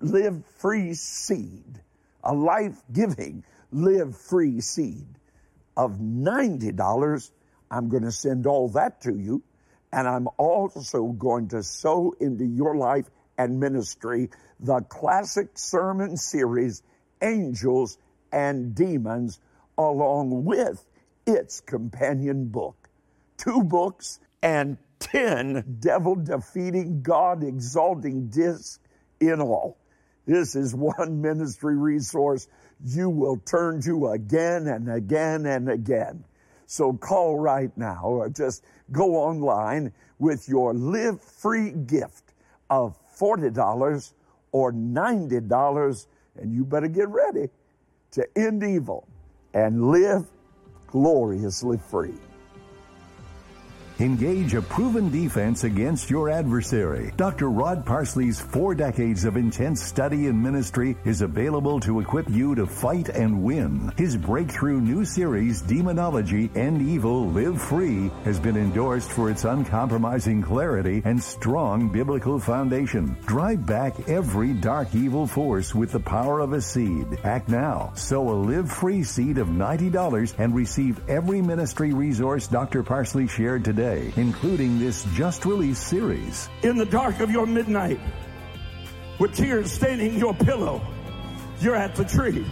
live 0.00 0.40
free 0.58 0.94
seed, 0.94 1.82
a 2.22 2.32
life 2.32 2.80
giving 2.92 3.42
live 3.72 4.16
free 4.16 4.60
seed 4.60 5.08
of 5.76 5.98
$90, 5.98 7.30
I'm 7.68 7.88
going 7.88 8.04
to 8.04 8.12
send 8.12 8.46
all 8.46 8.68
that 8.68 9.00
to 9.00 9.16
you. 9.16 9.42
And 9.92 10.06
I'm 10.06 10.28
also 10.38 11.06
going 11.06 11.48
to 11.48 11.64
sow 11.64 12.14
into 12.20 12.44
your 12.44 12.76
life 12.76 13.10
and 13.36 13.58
ministry 13.58 14.30
the 14.60 14.82
classic 14.82 15.58
sermon 15.58 16.16
series, 16.16 16.84
Angels 17.20 17.98
and 18.30 18.76
Demons, 18.76 19.40
along 19.76 20.44
with 20.44 20.86
its 21.26 21.60
companion 21.60 22.46
book. 22.46 22.88
Two 23.38 23.64
books 23.64 24.20
and 24.40 24.78
10 25.00 25.78
devil 25.80 26.14
defeating, 26.14 27.02
God 27.02 27.42
exalting 27.42 28.28
discs 28.28 28.78
in 29.20 29.40
all. 29.40 29.76
This 30.26 30.54
is 30.54 30.74
one 30.74 31.20
ministry 31.20 31.76
resource 31.76 32.46
you 32.84 33.10
will 33.10 33.36
turn 33.38 33.82
to 33.82 34.08
again 34.08 34.66
and 34.66 34.90
again 34.90 35.46
and 35.46 35.68
again. 35.68 36.24
So 36.66 36.92
call 36.92 37.38
right 37.38 37.76
now 37.76 38.02
or 38.04 38.28
just 38.28 38.64
go 38.92 39.16
online 39.16 39.92
with 40.18 40.48
your 40.48 40.72
live 40.72 41.20
free 41.20 41.72
gift 41.72 42.32
of 42.68 42.96
$40 43.18 44.12
or 44.52 44.72
$90 44.72 46.06
and 46.36 46.54
you 46.54 46.64
better 46.64 46.88
get 46.88 47.08
ready 47.08 47.48
to 48.12 48.26
end 48.38 48.62
evil 48.62 49.06
and 49.52 49.90
live 49.90 50.26
gloriously 50.86 51.78
free. 51.90 52.14
Engage 54.00 54.54
a 54.54 54.62
proven 54.62 55.10
defense 55.10 55.64
against 55.64 56.08
your 56.08 56.30
adversary. 56.30 57.12
Dr. 57.18 57.50
Rod 57.50 57.84
Parsley's 57.84 58.40
four 58.40 58.74
decades 58.74 59.26
of 59.26 59.36
intense 59.36 59.82
study 59.82 60.28
and 60.28 60.42
ministry 60.42 60.96
is 61.04 61.20
available 61.20 61.78
to 61.80 62.00
equip 62.00 62.26
you 62.30 62.54
to 62.54 62.66
fight 62.66 63.10
and 63.10 63.42
win. 63.42 63.92
His 63.98 64.16
breakthrough 64.16 64.80
new 64.80 65.04
series, 65.04 65.60
Demonology 65.60 66.48
End 66.54 66.80
Evil 66.80 67.28
Live 67.28 67.60
Free, 67.60 68.10
has 68.24 68.40
been 68.40 68.56
endorsed 68.56 69.10
for 69.10 69.30
its 69.30 69.44
uncompromising 69.44 70.40
clarity 70.40 71.02
and 71.04 71.22
strong 71.22 71.90
biblical 71.90 72.38
foundation. 72.38 73.14
Drive 73.26 73.66
back 73.66 74.08
every 74.08 74.54
dark 74.54 74.94
evil 74.94 75.26
force 75.26 75.74
with 75.74 75.92
the 75.92 76.00
power 76.00 76.40
of 76.40 76.54
a 76.54 76.62
seed. 76.62 77.18
Act 77.22 77.50
now. 77.50 77.92
Sow 77.96 78.30
a 78.30 78.32
live 78.32 78.72
free 78.72 79.02
seed 79.02 79.36
of 79.36 79.48
$90 79.48 80.34
and 80.38 80.54
receive 80.54 81.06
every 81.06 81.42
ministry 81.42 81.92
resource 81.92 82.46
Dr. 82.46 82.82
Parsley 82.82 83.28
shared 83.28 83.62
today 83.62 83.89
today, 83.90 84.12
including 84.16 84.78
this 84.78 85.04
just 85.14 85.44
released 85.44 85.86
series. 85.88 86.48
In 86.62 86.76
the 86.76 86.84
dark 86.84 87.20
of 87.20 87.30
your 87.30 87.46
midnight, 87.46 88.00
with 89.18 89.34
tears 89.34 89.72
staining 89.72 90.18
your 90.18 90.34
pillow, 90.34 90.80
you're 91.60 91.76
at 91.76 91.94
the 91.94 92.04
tree. 92.04 92.44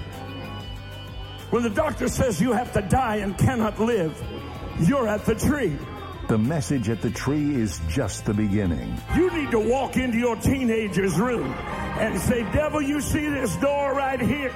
When 1.51 1.63
the 1.63 1.71
doctor 1.71 2.09
says 2.09 2.41
you 2.41 2.53
have 2.53 2.73
to 2.75 2.83
die 2.83 3.17
and 3.17 3.37
cannot 3.39 3.81
live, 3.81 4.23
you're 4.81 5.09
at 5.09 5.25
the 5.25 5.35
tree. 5.35 5.77
The 6.29 6.37
message 6.37 6.91
at 6.91 7.01
the 7.01 7.11
tree 7.11 7.55
is 7.55 7.81
just 7.89 8.27
the 8.27 8.35
beginning. 8.35 9.01
You 9.17 9.31
need 9.31 9.51
to 9.53 9.59
walk 9.59 9.97
into 9.97 10.19
your 10.19 10.37
teenager's 10.37 11.19
room 11.19 11.51
and 11.55 12.21
say, 12.21 12.43
Devil, 12.53 12.83
you 12.83 13.01
see 13.01 13.27
this 13.31 13.57
door 13.57 13.95
right 13.95 14.21
here? 14.21 14.55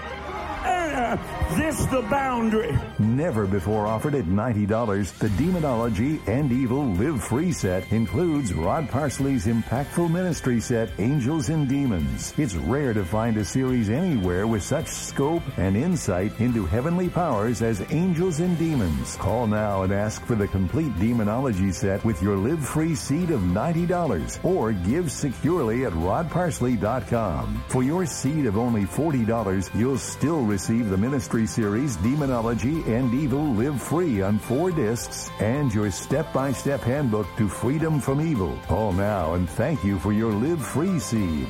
Uh, 0.83 1.17
this 1.57 1.85
the 1.87 2.03
boundary. 2.03 2.77
Never 2.99 3.47
before 3.47 3.87
offered 3.87 4.15
at 4.15 4.25
$90, 4.25 5.19
the 5.19 5.29
Demonology 5.31 6.21
End 6.27 6.51
Evil 6.51 6.85
Live 6.95 7.23
Free 7.23 7.53
set 7.53 7.91
includes 7.93 8.53
Rod 8.53 8.89
Parsley's 8.91 9.47
impactful 9.47 10.11
ministry 10.11 10.61
set, 10.61 10.91
Angels 10.99 11.51
and 11.51 11.69
Demons. 11.69 12.35
It's 12.37 12.57
rare 12.57 12.93
to 12.95 13.05
find 13.05 13.37
a 13.37 13.45
series 13.45 13.91
anywhere 13.91 14.47
with 14.47 14.63
such 14.63 14.89
scope 14.89 15.43
and 15.57 15.77
insight 15.77 16.39
into 16.41 16.67
heavenly 16.67 17.09
powers 17.09 17.63
as 17.63 17.85
Angels 17.93 18.41
and 18.41 18.59
Demons. 18.59 19.17
Call 19.17 19.47
now 19.47 19.83
and 19.83 19.93
ask 19.93 20.25
for 20.27 20.35
the 20.35 20.49
complete 20.49 20.99
Demonology 20.99 21.71
set 21.71 22.05
with 22.05 22.21
your 22.23 22.37
Live 22.37 22.67
Free 22.67 22.95
seed 22.95 23.31
of 23.31 23.41
$90 23.41 24.45
or 24.45 24.73
give 24.73 25.13
securely 25.13 25.85
at 25.85 25.93
rodparsley.com. 25.93 27.63
For 27.69 27.83
your 27.83 28.05
seed 28.05 28.47
of 28.47 28.57
only 28.57 28.83
$40, 28.83 29.79
you'll 29.79 29.99
still 29.99 30.43
receive 30.43 30.72
the 30.81 30.97
ministry 30.97 31.47
series 31.47 31.97
Demonology 31.97 32.83
End 32.85 33.13
Evil 33.13 33.45
Live 33.53 33.83
Free 33.83 34.23
on 34.23 34.39
four 34.39 34.71
discs 34.71 35.31
and 35.39 35.73
your 35.75 35.91
step-by-step 35.91 36.81
handbook 36.81 37.27
to 37.37 37.47
freedom 37.47 38.01
from 38.01 38.21
evil. 38.21 38.59
Call 38.67 38.93
now 38.93 39.35
and 39.35 39.51
thank 39.51 39.85
you 39.85 39.99
for 39.99 40.15
your 40.15 40.33
Live 40.33 40.65
Free 40.65 40.99
seed. 40.99 41.49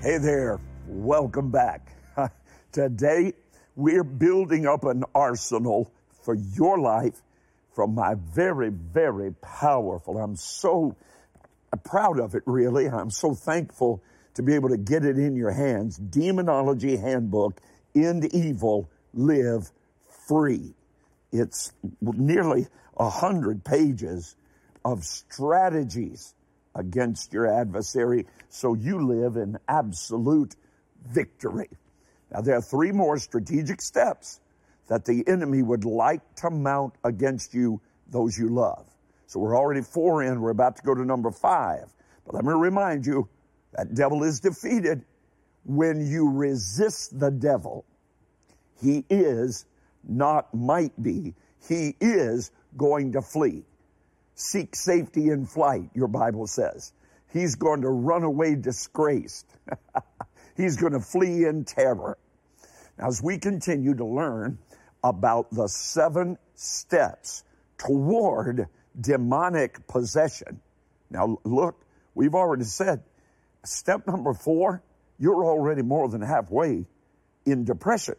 Hey 0.00 0.18
there, 0.18 0.60
welcome 0.86 1.50
back. 1.50 1.96
Today, 2.72 3.32
we're 3.74 4.04
building 4.04 4.66
up 4.66 4.84
an 4.84 5.02
arsenal 5.12 5.90
for 6.22 6.34
your 6.34 6.78
life 6.78 7.22
from 7.74 7.96
my 7.96 8.14
very, 8.14 8.68
very 8.68 9.32
powerful. 9.42 10.18
I'm 10.18 10.36
so 10.36 10.94
proud 11.84 12.20
of 12.20 12.36
it, 12.36 12.44
really. 12.46 12.88
I'm 12.88 13.10
so 13.10 13.34
thankful 13.34 14.00
to 14.34 14.42
be 14.42 14.54
able 14.54 14.70
to 14.70 14.76
get 14.76 15.04
it 15.04 15.18
in 15.18 15.36
your 15.36 15.50
hands. 15.50 15.96
Demonology 15.96 16.96
Handbook, 16.96 17.60
End 17.94 18.32
Evil, 18.34 18.90
Live 19.12 19.70
Free. 20.26 20.74
It's 21.32 21.72
nearly 22.00 22.66
a 22.96 23.08
hundred 23.08 23.64
pages 23.64 24.36
of 24.84 25.04
strategies 25.04 26.34
against 26.74 27.32
your 27.32 27.46
adversary 27.46 28.26
so 28.48 28.74
you 28.74 29.06
live 29.06 29.36
in 29.36 29.58
absolute 29.68 30.54
victory. 31.06 31.68
Now, 32.30 32.40
there 32.40 32.56
are 32.56 32.62
three 32.62 32.92
more 32.92 33.18
strategic 33.18 33.80
steps 33.82 34.40
that 34.88 35.04
the 35.04 35.26
enemy 35.26 35.62
would 35.62 35.84
like 35.84 36.20
to 36.36 36.50
mount 36.50 36.94
against 37.04 37.54
you, 37.54 37.80
those 38.08 38.36
you 38.38 38.48
love. 38.48 38.86
So 39.26 39.40
we're 39.40 39.56
already 39.56 39.82
four 39.82 40.22
in, 40.22 40.40
we're 40.40 40.50
about 40.50 40.76
to 40.76 40.82
go 40.82 40.94
to 40.94 41.04
number 41.04 41.30
five. 41.30 41.92
But 42.24 42.34
let 42.34 42.44
me 42.44 42.52
remind 42.52 43.06
you, 43.06 43.28
that 43.72 43.94
devil 43.94 44.22
is 44.22 44.40
defeated 44.40 45.04
when 45.64 46.06
you 46.06 46.30
resist 46.30 47.18
the 47.18 47.30
devil. 47.30 47.84
He 48.80 49.04
is, 49.08 49.64
not 50.06 50.52
might 50.54 51.00
be, 51.00 51.34
he 51.68 51.94
is 52.00 52.50
going 52.76 53.12
to 53.12 53.22
flee. 53.22 53.64
Seek 54.34 54.74
safety 54.74 55.28
in 55.28 55.46
flight, 55.46 55.90
your 55.94 56.08
Bible 56.08 56.46
says. 56.46 56.92
He's 57.32 57.54
going 57.54 57.82
to 57.82 57.88
run 57.88 58.24
away 58.24 58.56
disgraced. 58.56 59.46
He's 60.56 60.76
going 60.76 60.92
to 60.92 61.00
flee 61.00 61.44
in 61.44 61.64
terror. 61.64 62.18
Now, 62.98 63.08
as 63.08 63.22
we 63.22 63.38
continue 63.38 63.94
to 63.94 64.04
learn 64.04 64.58
about 65.02 65.50
the 65.50 65.68
seven 65.68 66.38
steps 66.54 67.44
toward 67.78 68.68
demonic 69.00 69.86
possession. 69.86 70.60
Now, 71.10 71.38
look, 71.44 71.84
we've 72.14 72.34
already 72.34 72.64
said 72.64 73.02
step 73.64 74.06
number 74.06 74.34
four, 74.34 74.82
you're 75.18 75.44
already 75.44 75.82
more 75.82 76.08
than 76.08 76.20
halfway 76.20 76.84
in 77.46 77.64
depression. 77.64 78.16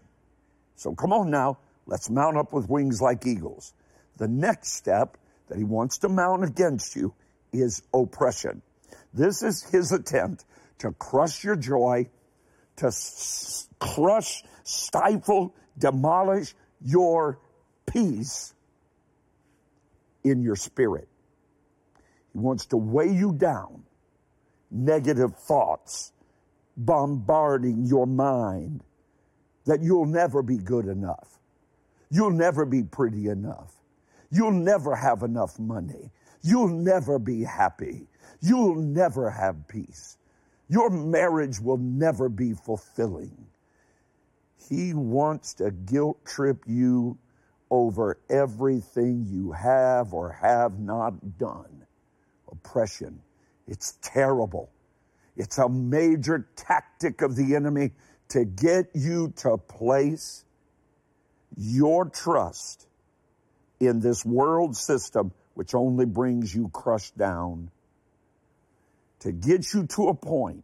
So 0.76 0.94
come 0.94 1.14
on 1.14 1.30
now, 1.30 1.60
let's 1.86 2.10
mount 2.10 2.38
up 2.38 2.54
with 2.54 2.70
wings 2.70 3.02
like 3.02 3.26
eagles. 3.26 3.74
The 4.18 4.28
next 4.28 4.74
step 4.74 5.18
that 5.50 5.58
he 5.58 5.64
wants 5.64 6.00
to 6.00 6.10
mount 6.10 6.44
against 6.44 6.96
you 6.96 7.14
is 7.52 7.82
oppression. 7.94 8.62
This 9.14 9.44
is 9.44 9.64
his 9.64 9.92
attempt 9.92 10.46
to 10.80 10.92
crush 10.92 11.44
your 11.44 11.56
joy, 11.56 12.10
to 12.78 12.88
s- 12.88 13.68
crush, 13.80 14.44
stifle, 14.64 15.54
demolish 15.78 16.56
your 16.82 17.40
peace 17.86 18.54
in 20.24 20.42
your 20.42 20.56
spirit. 20.56 21.08
He 22.32 22.40
wants 22.40 22.68
to 22.68 22.78
weigh 22.78 23.14
you 23.14 23.34
down 23.34 23.84
negative 24.74 25.36
thoughts 25.36 26.12
bombarding 26.76 27.86
your 27.86 28.08
mind 28.08 28.84
that 29.66 29.82
you'll 29.82 30.06
never 30.06 30.42
be 30.42 30.58
good 30.58 30.86
enough. 30.86 31.40
You'll 32.10 32.32
never 32.32 32.66
be 32.66 32.84
pretty 32.84 33.28
enough. 33.28 33.74
You'll 34.32 34.52
never 34.52 34.96
have 34.96 35.24
enough 35.24 35.60
money. 35.60 36.12
You'll 36.42 36.70
never 36.70 37.20
be 37.20 37.44
happy. 37.44 38.08
You'll 38.42 38.76
never 38.76 39.30
have 39.30 39.68
peace. 39.68 40.18
Your 40.68 40.90
marriage 40.90 41.60
will 41.60 41.78
never 41.78 42.30
be 42.30 42.54
fulfilling. 42.54 43.48
He 44.70 44.94
wants 44.94 45.56
to 45.56 45.72
guilt 45.72 46.26
trip 46.26 46.64
you 46.66 47.18
over 47.70 48.18
everything 48.30 49.26
you 49.30 49.52
have 49.52 50.14
or 50.14 50.32
have 50.32 50.80
not 50.80 51.38
done. 51.38 51.86
Oppression 52.52 53.22
it's 53.68 53.98
terrible. 54.02 54.70
It's 55.36 55.58
a 55.58 55.70
major 55.70 56.48
tactic 56.56 57.22
of 57.22 57.36
the 57.36 57.56
enemy 57.56 57.92
to 58.30 58.46
get 58.46 58.90
you 58.94 59.34
to 59.38 59.58
place 59.58 60.44
your 61.58 62.06
trust 62.06 62.88
in 63.80 64.00
this 64.00 64.26
world 64.26 64.76
system, 64.76 65.34
which 65.54 65.76
only 65.76 66.06
brings 66.06 66.54
you 66.54 66.70
crushed 66.70 67.18
down, 67.18 67.70
to 69.20 69.32
get 69.32 69.74
you 69.74 69.86
to 69.88 70.08
a 70.10 70.14
point 70.14 70.64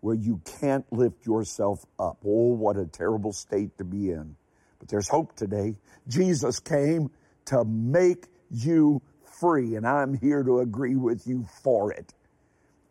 where 0.00 0.14
you 0.14 0.40
can't 0.60 0.90
lift 0.92 1.26
yourself 1.26 1.84
up. 1.98 2.18
Oh, 2.24 2.54
what 2.54 2.76
a 2.76 2.86
terrible 2.86 3.32
state 3.32 3.76
to 3.78 3.84
be 3.84 4.10
in. 4.10 4.36
But 4.78 4.88
there's 4.88 5.08
hope 5.08 5.34
today. 5.34 5.74
Jesus 6.06 6.60
came 6.60 7.10
to 7.46 7.64
make 7.64 8.26
you 8.50 9.02
free, 9.40 9.76
and 9.76 9.86
I'm 9.86 10.14
here 10.14 10.42
to 10.42 10.60
agree 10.60 10.96
with 10.96 11.26
you 11.26 11.46
for 11.62 11.92
it. 11.92 12.12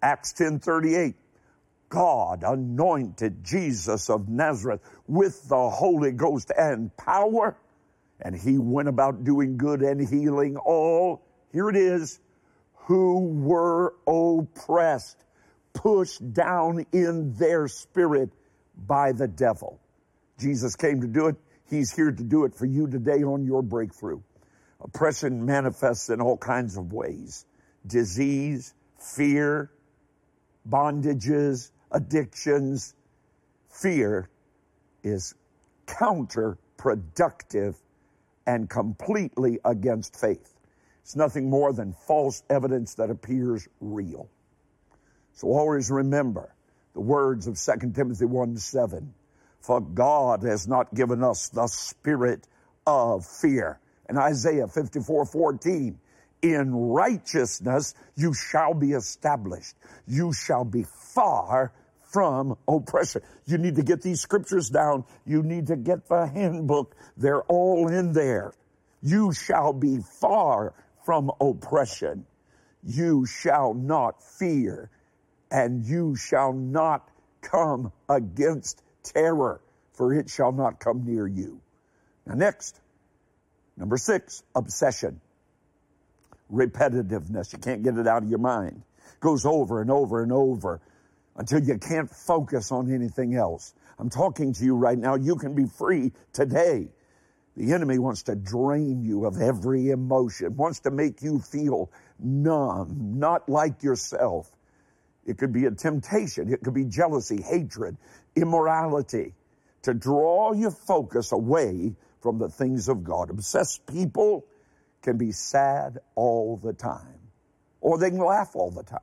Acts 0.02 0.34
10:38. 0.34 1.16
God 1.90 2.44
anointed 2.44 3.44
Jesus 3.44 4.10
of 4.10 4.28
Nazareth 4.28 4.82
with 5.08 5.48
the 5.48 5.70
Holy 5.70 6.12
Ghost 6.12 6.52
and 6.58 6.96
power, 6.98 7.58
and 8.20 8.36
he 8.36 8.58
went 8.58 8.90
about 8.90 9.24
doing 9.24 9.58
good 9.58 9.82
and 9.82 10.06
healing 10.06 10.58
all, 10.58 11.22
here 11.52 11.70
it 11.70 11.78
is, 11.78 12.20
who 12.88 13.20
were 13.20 13.94
oppressed, 14.06 15.24
pushed 15.74 16.34
down 16.34 16.86
in 16.92 17.34
their 17.34 17.68
spirit 17.68 18.32
by 18.86 19.12
the 19.14 19.28
devil. 19.28 19.80
Jesus 20.40 20.76
came 20.76 21.02
to 21.02 21.08
do 21.08 21.28
it. 21.28 21.36
He's 21.70 21.94
here 21.94 22.12
to 22.12 22.24
do 22.24 22.46
it 22.46 22.56
for 22.56 22.66
you 22.66 22.88
today 22.88 23.24
on 23.24 23.46
your 23.46 23.62
breakthrough. 23.62 24.22
Oppression 24.88 25.46
manifests 25.46 26.10
in 26.10 26.22
all 26.22 26.38
kinds 26.38 26.78
of 26.78 26.94
ways 26.94 27.46
disease, 27.86 28.74
fear, 28.98 29.72
bondages, 30.68 31.72
addictions. 31.92 32.96
Fear 33.70 34.30
is 35.04 35.36
counterproductive 35.86 37.76
and 38.46 38.70
completely 38.70 39.60
against 39.64 40.20
faith. 40.20 40.54
It's 41.02 41.16
nothing 41.16 41.50
more 41.50 41.74
than 41.74 41.94
false 41.94 42.44
evidence 42.50 42.96
that 42.96 43.10
appears 43.10 43.68
real. 43.80 44.30
So 45.34 45.50
always 45.50 45.92
remember 45.92 46.54
the 46.94 47.02
words 47.02 47.48
of 47.48 47.60
2 47.60 47.92
Timothy 47.92 48.26
1 48.26 48.58
7. 48.58 49.14
For 49.62 49.82
God 49.82 50.44
has 50.44 50.68
not 50.68 50.94
given 50.94 51.24
us 51.24 51.50
the 51.50 51.68
spirit 51.68 52.48
of 52.86 53.26
fear. 53.26 53.80
And 54.10 54.18
Isaiah 54.18 54.68
54 54.68 55.26
14 55.26 56.00
in 56.42 56.74
righteousness 56.74 57.96
you 58.16 58.34
shall 58.34 58.74
be 58.74 58.92
established. 58.92 59.76
You 60.08 60.34
shall 60.34 60.64
be 60.64 60.84
far 60.84 61.74
from 62.04 62.58
oppression. 62.68 63.22
You 63.46 63.58
need 63.58 63.76
to 63.76 63.84
get 63.84 64.02
these 64.02 64.22
scriptures 64.22 64.70
down. 64.70 65.04
You 65.26 65.44
need 65.44 65.68
to 65.68 65.76
get 65.76 66.08
the 66.08 66.26
handbook. 66.28 66.96
They're 67.18 67.44
all 67.44 67.88
in 67.90 68.14
there. 68.14 68.54
You 69.02 69.34
shall 69.34 69.74
be 69.74 70.00
far 70.20 70.74
from 71.06 71.32
oppression. 71.42 72.26
You 72.84 73.26
shall 73.26 73.74
not 73.74 74.24
fear, 74.24 74.90
and 75.52 75.86
you 75.86 76.16
shall 76.16 76.54
not 76.54 77.10
come 77.42 77.92
against 78.10 78.82
terror, 79.04 79.62
for 79.94 80.14
it 80.14 80.30
shall 80.30 80.52
not 80.52 80.80
come 80.80 81.06
near 81.06 81.28
you. 81.28 81.60
Now, 82.26 82.36
next, 82.36 82.80
number 83.78 83.98
six, 83.98 84.44
obsession. 84.56 85.22
Repetitiveness. 86.52 87.54
You 87.54 87.60
can't 87.60 87.84
get 87.84 87.98
it 87.98 88.08
out 88.08 88.24
of 88.24 88.30
your 88.30 88.40
mind. 88.40 88.84
It 89.14 89.20
Goes 89.20 89.46
over 89.46 89.82
and 89.82 89.92
over 89.92 90.24
and 90.24 90.32
over 90.32 90.82
until 91.36 91.62
you 91.62 91.78
can't 91.78 92.10
focus 92.10 92.72
on 92.72 92.92
anything 92.92 93.36
else. 93.36 93.74
I'm 94.00 94.10
talking 94.10 94.54
to 94.54 94.64
you 94.64 94.76
right 94.76 94.98
now. 94.98 95.16
You 95.16 95.36
can 95.36 95.56
be 95.56 95.66
free 95.66 96.12
today. 96.34 96.90
The 97.56 97.74
enemy 97.74 97.98
wants 97.98 98.24
to 98.24 98.36
drain 98.36 99.04
you 99.04 99.26
of 99.26 99.42
every 99.42 99.90
emotion, 99.90 100.56
wants 100.56 100.82
to 100.82 100.92
make 100.92 101.24
you 101.24 101.40
feel 101.40 101.92
numb, 102.20 103.20
not 103.20 103.50
like 103.50 103.82
yourself. 103.82 104.48
It 105.26 105.40
could 105.40 105.52
be 105.52 105.66
a 105.66 105.72
temptation. 105.72 106.54
It 106.54 106.64
could 106.64 106.76
be 106.76 106.86
jealousy, 106.86 107.42
hatred, 107.42 107.98
immorality 108.36 109.34
to 109.84 109.94
draw 109.94 110.54
your 110.54 110.72
focus 110.72 111.32
away 111.32 111.96
from 112.22 112.38
the 112.38 112.50
things 112.50 112.90
of 112.90 113.04
God. 113.04 113.30
Obsessed 113.30 113.86
people 113.88 114.46
can 115.02 115.18
be 115.18 115.32
sad 115.32 116.00
all 116.16 116.58
the 116.58 116.74
time, 116.74 117.20
or 117.82 117.98
they 117.98 118.10
can 118.10 118.20
laugh 118.20 118.56
all 118.56 118.72
the 118.72 118.84
time, 118.84 119.00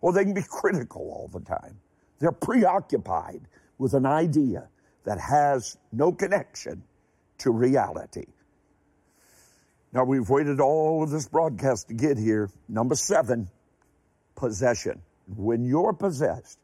or 0.00 0.12
they 0.12 0.24
can 0.24 0.34
be 0.34 0.42
critical 0.48 1.02
all 1.02 1.28
the 1.32 1.44
time. 1.44 1.78
They're 2.18 2.32
preoccupied 2.32 3.42
with 3.78 3.94
an 3.94 4.06
idea 4.06 4.68
that 5.04 5.18
has 5.20 5.76
no 5.92 6.12
connection 6.12 6.82
to 7.38 7.50
reality. 7.50 8.26
Now, 9.92 10.04
we've 10.04 10.28
waited 10.28 10.60
all 10.60 11.04
of 11.04 11.10
this 11.10 11.28
broadcast 11.28 11.88
to 11.88 11.94
get 11.94 12.18
here. 12.18 12.50
Number 12.68 12.96
seven, 12.96 13.48
possession. 14.34 15.02
When 15.36 15.64
you're 15.64 15.92
possessed, 15.92 16.58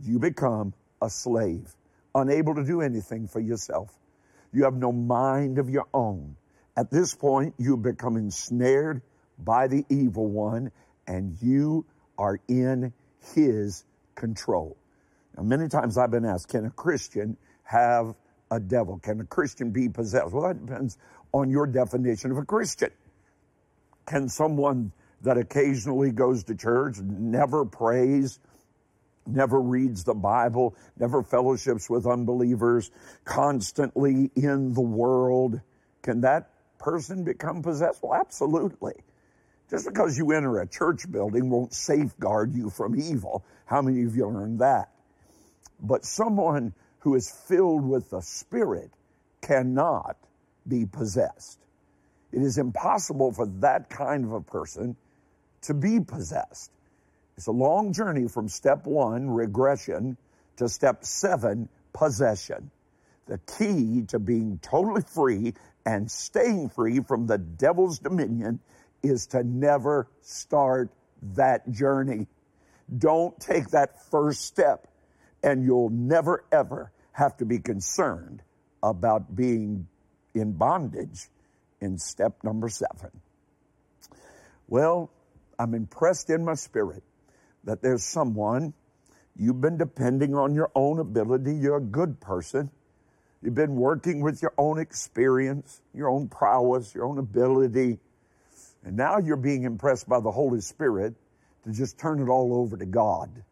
you 0.00 0.18
become 0.18 0.74
a 1.00 1.08
slave, 1.08 1.74
unable 2.14 2.54
to 2.56 2.64
do 2.64 2.80
anything 2.80 3.28
for 3.28 3.40
yourself. 3.40 3.96
You 4.52 4.64
have 4.64 4.74
no 4.74 4.92
mind 4.92 5.58
of 5.58 5.70
your 5.70 5.86
own. 5.94 6.36
At 6.76 6.90
this 6.90 7.14
point, 7.14 7.54
you 7.58 7.76
become 7.76 8.16
ensnared 8.16 9.02
by 9.38 9.66
the 9.66 9.84
evil 9.88 10.28
one 10.28 10.70
and 11.06 11.36
you 11.40 11.84
are 12.18 12.38
in 12.48 12.92
his 13.34 13.84
control. 14.14 14.76
Now, 15.36 15.42
many 15.42 15.68
times 15.68 15.96
I've 15.98 16.10
been 16.10 16.24
asked, 16.24 16.48
can 16.48 16.66
a 16.66 16.70
Christian 16.70 17.36
have 17.64 18.14
a 18.50 18.60
devil? 18.60 18.98
Can 18.98 19.20
a 19.20 19.24
Christian 19.24 19.70
be 19.70 19.88
possessed? 19.88 20.32
Well, 20.32 20.48
that 20.48 20.64
depends 20.64 20.98
on 21.32 21.50
your 21.50 21.66
definition 21.66 22.30
of 22.30 22.38
a 22.38 22.44
Christian. 22.44 22.90
Can 24.06 24.28
someone 24.28 24.92
that 25.22 25.38
occasionally 25.38 26.10
goes 26.10 26.44
to 26.44 26.54
church, 26.54 26.98
never 26.98 27.64
prays, 27.64 28.40
never 29.26 29.60
reads 29.60 30.04
the 30.04 30.14
Bible, 30.14 30.74
never 30.98 31.22
fellowships 31.22 31.88
with 31.88 32.06
unbelievers, 32.06 32.90
constantly 33.24 34.30
in 34.34 34.74
the 34.74 34.80
world, 34.80 35.60
can 36.02 36.22
that 36.22 36.50
person 36.78 37.24
become 37.24 37.62
possessed? 37.62 38.02
Well, 38.02 38.14
absolutely. 38.14 38.94
Just 39.70 39.86
because 39.86 40.18
you 40.18 40.32
enter 40.32 40.60
a 40.60 40.66
church 40.66 41.10
building 41.10 41.48
won't 41.48 41.72
safeguard 41.72 42.52
you 42.54 42.68
from 42.68 42.98
evil. 42.98 43.44
How 43.64 43.80
many 43.80 44.02
of 44.02 44.16
you 44.16 44.26
learned 44.26 44.58
that? 44.58 44.90
But 45.80 46.04
someone 46.04 46.74
who 47.00 47.14
is 47.14 47.30
filled 47.48 47.84
with 47.84 48.10
the 48.10 48.20
Spirit 48.20 48.90
cannot 49.40 50.16
be 50.68 50.86
possessed. 50.86 51.58
It 52.32 52.42
is 52.42 52.58
impossible 52.58 53.32
for 53.32 53.46
that 53.60 53.90
kind 53.90 54.24
of 54.24 54.32
a 54.32 54.40
person 54.40 54.96
to 55.62 55.74
be 55.74 56.00
possessed. 56.00 56.70
It's 57.36 57.46
a 57.46 57.52
long 57.52 57.92
journey 57.92 58.28
from 58.28 58.48
step 58.48 58.86
one, 58.86 59.30
regression, 59.30 60.16
to 60.56 60.68
step 60.68 61.04
seven, 61.04 61.68
possession. 61.92 62.70
The 63.26 63.38
key 63.58 64.02
to 64.08 64.18
being 64.18 64.58
totally 64.62 65.02
free 65.02 65.54
and 65.86 66.10
staying 66.10 66.68
free 66.70 67.00
from 67.00 67.26
the 67.26 67.38
devil's 67.38 67.98
dominion 67.98 68.60
is 69.02 69.26
to 69.28 69.42
never 69.42 70.08
start 70.20 70.90
that 71.34 71.70
journey. 71.70 72.26
Don't 72.98 73.38
take 73.40 73.68
that 73.70 74.10
first 74.10 74.42
step 74.42 74.88
and 75.42 75.64
you'll 75.64 75.90
never 75.90 76.44
ever 76.52 76.92
have 77.12 77.36
to 77.38 77.44
be 77.44 77.58
concerned 77.58 78.42
about 78.82 79.34
being 79.34 79.86
in 80.34 80.52
bondage 80.52 81.28
in 81.80 81.98
step 81.98 82.44
number 82.44 82.68
seven. 82.68 83.10
Well, 84.68 85.10
I'm 85.58 85.74
impressed 85.74 86.30
in 86.30 86.44
my 86.44 86.54
spirit 86.54 87.02
that 87.64 87.82
there's 87.82 88.04
someone 88.04 88.74
you've 89.36 89.60
been 89.60 89.78
depending 89.78 90.34
on 90.34 90.54
your 90.54 90.70
own 90.74 90.98
ability. 90.98 91.54
You're 91.54 91.76
a 91.76 91.80
good 91.80 92.20
person. 92.20 92.70
You've 93.42 93.54
been 93.54 93.74
working 93.74 94.20
with 94.20 94.40
your 94.40 94.54
own 94.56 94.78
experience, 94.78 95.80
your 95.92 96.08
own 96.08 96.28
prowess, 96.28 96.94
your 96.94 97.04
own 97.04 97.18
ability. 97.18 97.98
And 98.84 98.96
now 98.96 99.18
you're 99.18 99.36
being 99.36 99.64
impressed 99.64 100.08
by 100.08 100.20
the 100.20 100.30
Holy 100.30 100.60
Spirit 100.60 101.14
to 101.64 101.72
just 101.72 101.98
turn 101.98 102.20
it 102.20 102.28
all 102.28 102.54
over 102.54 102.76
to 102.76 102.86
God. 102.86 103.42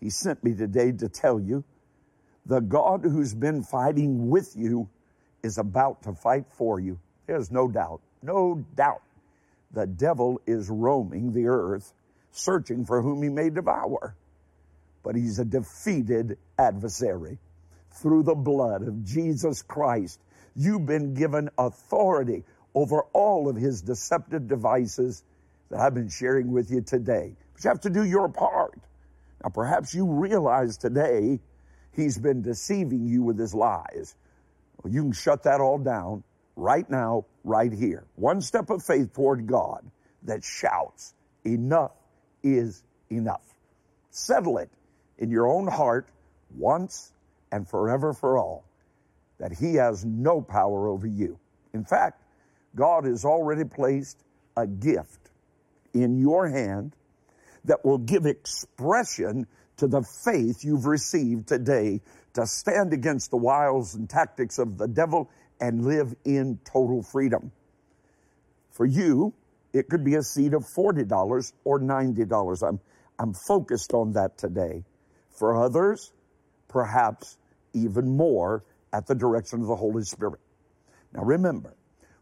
He 0.00 0.10
sent 0.10 0.42
me 0.42 0.54
today 0.54 0.92
to 0.92 1.08
tell 1.08 1.38
you 1.38 1.64
the 2.46 2.60
God 2.60 3.02
who's 3.02 3.34
been 3.34 3.62
fighting 3.62 4.30
with 4.30 4.56
you 4.56 4.88
is 5.42 5.58
about 5.58 6.02
to 6.02 6.12
fight 6.12 6.46
for 6.50 6.80
you. 6.80 6.98
There's 7.26 7.50
no 7.50 7.68
doubt, 7.68 8.00
no 8.22 8.64
doubt. 8.74 9.02
The 9.72 9.86
devil 9.86 10.40
is 10.46 10.68
roaming 10.68 11.32
the 11.32 11.46
earth, 11.46 11.92
searching 12.32 12.84
for 12.84 13.02
whom 13.02 13.22
he 13.22 13.28
may 13.28 13.50
devour. 13.50 14.16
But 15.02 15.16
he's 15.16 15.38
a 15.38 15.44
defeated 15.44 16.38
adversary. 16.58 17.38
Through 17.92 18.24
the 18.24 18.34
blood 18.34 18.86
of 18.86 19.04
Jesus 19.04 19.62
Christ, 19.62 20.20
you've 20.54 20.86
been 20.86 21.14
given 21.14 21.50
authority 21.58 22.44
over 22.74 23.02
all 23.12 23.48
of 23.48 23.56
his 23.56 23.82
deceptive 23.82 24.46
devices 24.46 25.24
that 25.70 25.80
I've 25.80 25.94
been 25.94 26.08
sharing 26.08 26.52
with 26.52 26.70
you 26.70 26.82
today. 26.82 27.34
But 27.54 27.64
you 27.64 27.68
have 27.68 27.80
to 27.80 27.90
do 27.90 28.04
your 28.04 28.28
part. 28.28 28.78
Now, 29.42 29.50
perhaps 29.50 29.94
you 29.94 30.06
realize 30.06 30.76
today 30.76 31.40
he's 31.92 32.18
been 32.18 32.42
deceiving 32.42 33.06
you 33.06 33.22
with 33.22 33.38
his 33.38 33.54
lies. 33.54 34.14
Well, 34.82 34.92
you 34.92 35.02
can 35.02 35.12
shut 35.12 35.42
that 35.44 35.60
all 35.60 35.78
down 35.78 36.22
right 36.56 36.88
now, 36.88 37.24
right 37.44 37.72
here. 37.72 38.04
One 38.16 38.40
step 38.40 38.70
of 38.70 38.82
faith 38.82 39.12
toward 39.14 39.46
God 39.46 39.90
that 40.24 40.44
shouts, 40.44 41.14
enough 41.44 41.92
is 42.42 42.82
enough. 43.10 43.42
Settle 44.10 44.58
it 44.58 44.70
in 45.18 45.30
your 45.30 45.46
own 45.46 45.66
heart 45.66 46.08
once 46.56 47.12
and 47.52 47.68
forever 47.68 48.12
for 48.12 48.38
all 48.38 48.64
that 49.38 49.52
he 49.52 49.74
has 49.74 50.04
no 50.04 50.40
power 50.40 50.88
over 50.88 51.06
you. 51.06 51.38
In 51.72 51.84
fact, 51.84 52.22
God 52.74 53.04
has 53.04 53.24
already 53.24 53.64
placed 53.64 54.22
a 54.56 54.66
gift 54.66 55.30
in 55.94 56.18
your 56.18 56.48
hand 56.48 56.94
that 57.64 57.84
will 57.84 57.98
give 57.98 58.26
expression 58.26 59.46
to 59.78 59.86
the 59.86 60.02
faith 60.02 60.64
you've 60.64 60.86
received 60.86 61.48
today 61.48 62.00
to 62.34 62.46
stand 62.46 62.92
against 62.92 63.30
the 63.30 63.36
wiles 63.36 63.94
and 63.94 64.08
tactics 64.08 64.58
of 64.58 64.78
the 64.78 64.86
devil 64.86 65.30
and 65.60 65.84
live 65.84 66.14
in 66.24 66.58
total 66.64 67.02
freedom. 67.02 67.50
For 68.72 68.86
you, 68.86 69.34
it 69.72 69.88
could 69.88 70.04
be 70.04 70.16
a 70.16 70.22
seed 70.22 70.54
of 70.54 70.64
$40 70.76 71.52
or 71.64 71.80
$90. 71.80 72.68
I'm, 72.68 72.80
I'm 73.18 73.34
focused 73.46 73.92
on 73.92 74.12
that 74.12 74.38
today. 74.38 74.84
For 75.38 75.62
others, 75.62 76.12
perhaps 76.68 77.38
even 77.72 78.16
more 78.16 78.64
at 78.92 79.06
the 79.06 79.14
direction 79.14 79.60
of 79.60 79.68
the 79.68 79.76
Holy 79.76 80.02
Spirit. 80.02 80.40
Now 81.12 81.22
remember, 81.22 81.74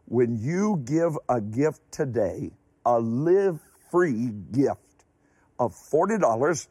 when 0.05 0.37
you 0.37 0.81
give 0.85 1.17
a 1.27 1.41
gift 1.41 1.81
today, 1.91 2.51
a 2.85 2.99
live 2.99 3.59
free 3.91 4.31
gift 4.51 5.05
of 5.59 5.73
$40, 5.73 6.67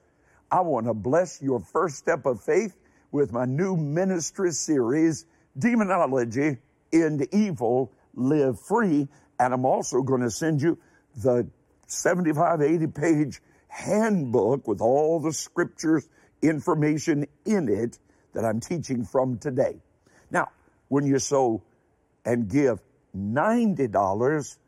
I 0.50 0.60
want 0.60 0.86
to 0.86 0.94
bless 0.94 1.42
your 1.42 1.60
first 1.60 1.96
step 1.96 2.26
of 2.26 2.42
faith 2.42 2.76
with 3.12 3.32
my 3.32 3.44
new 3.44 3.76
ministry 3.76 4.50
series, 4.52 5.26
Demonology 5.58 6.58
into 6.92 7.28
Evil, 7.36 7.92
Live 8.14 8.60
Free. 8.60 9.08
And 9.38 9.54
I'm 9.54 9.64
also 9.64 10.02
going 10.02 10.22
to 10.22 10.30
send 10.30 10.62
you 10.62 10.78
the 11.16 11.48
75, 11.86 12.60
80 12.60 12.86
page 12.88 13.40
handbook 13.68 14.66
with 14.66 14.80
all 14.80 15.20
the 15.20 15.32
scriptures, 15.32 16.08
information 16.42 17.26
in 17.44 17.68
it 17.68 17.98
that 18.34 18.44
I'm 18.44 18.60
teaching 18.60 19.04
from 19.04 19.38
today. 19.38 19.76
Now, 20.30 20.48
when 20.88 21.06
you 21.06 21.18
sow 21.18 21.62
and 22.24 22.48
give 22.48 22.80
$90, 23.16 24.58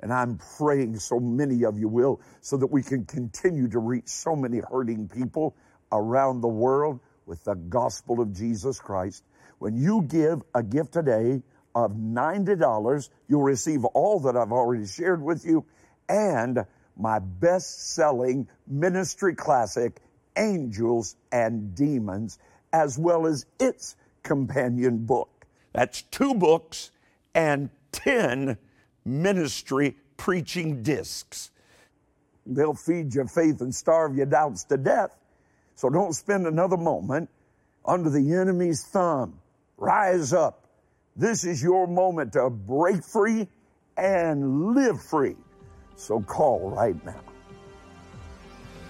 and 0.00 0.12
I'm 0.12 0.38
praying 0.58 0.98
so 0.98 1.20
many 1.20 1.64
of 1.64 1.78
you 1.78 1.88
will, 1.88 2.20
so 2.40 2.56
that 2.56 2.66
we 2.66 2.82
can 2.82 3.04
continue 3.04 3.68
to 3.68 3.78
reach 3.78 4.08
so 4.08 4.34
many 4.34 4.58
hurting 4.58 5.08
people 5.08 5.54
around 5.92 6.40
the 6.40 6.48
world 6.48 7.00
with 7.26 7.44
the 7.44 7.54
gospel 7.54 8.20
of 8.20 8.32
Jesus 8.32 8.80
Christ. 8.80 9.24
When 9.58 9.76
you 9.76 10.02
give 10.02 10.42
a 10.54 10.62
gift 10.62 10.92
today 10.92 11.42
of 11.74 11.92
$90, 11.92 13.08
you'll 13.28 13.42
receive 13.42 13.84
all 13.84 14.20
that 14.20 14.36
I've 14.36 14.52
already 14.52 14.86
shared 14.86 15.22
with 15.22 15.44
you 15.44 15.64
and 16.08 16.64
my 16.96 17.18
best 17.18 17.94
selling 17.94 18.48
ministry 18.66 19.34
classic, 19.34 20.00
Angels 20.36 21.16
and 21.30 21.74
Demons, 21.74 22.38
as 22.72 22.98
well 22.98 23.26
as 23.26 23.46
its 23.58 23.96
companion 24.22 24.98
book. 25.04 25.46
That's 25.72 26.02
two 26.02 26.34
books 26.34 26.90
and 27.34 27.70
10 27.92 28.58
ministry 29.04 29.96
preaching 30.16 30.82
discs. 30.82 31.50
They'll 32.46 32.74
feed 32.74 33.14
your 33.14 33.26
faith 33.26 33.60
and 33.60 33.74
starve 33.74 34.16
your 34.16 34.26
doubts 34.26 34.64
to 34.64 34.76
death. 34.76 35.16
So 35.76 35.88
don't 35.88 36.12
spend 36.12 36.46
another 36.46 36.76
moment 36.76 37.30
under 37.84 38.10
the 38.10 38.34
enemy's 38.34 38.84
thumb. 38.84 39.38
Rise 39.76 40.32
up. 40.32 40.61
This 41.16 41.44
is 41.44 41.62
your 41.62 41.86
moment 41.86 42.32
to 42.34 42.48
break 42.48 43.04
free 43.04 43.46
and 43.96 44.74
live 44.74 45.02
free. 45.02 45.36
So 45.96 46.20
call 46.20 46.70
right 46.70 46.96
now. 47.04 47.31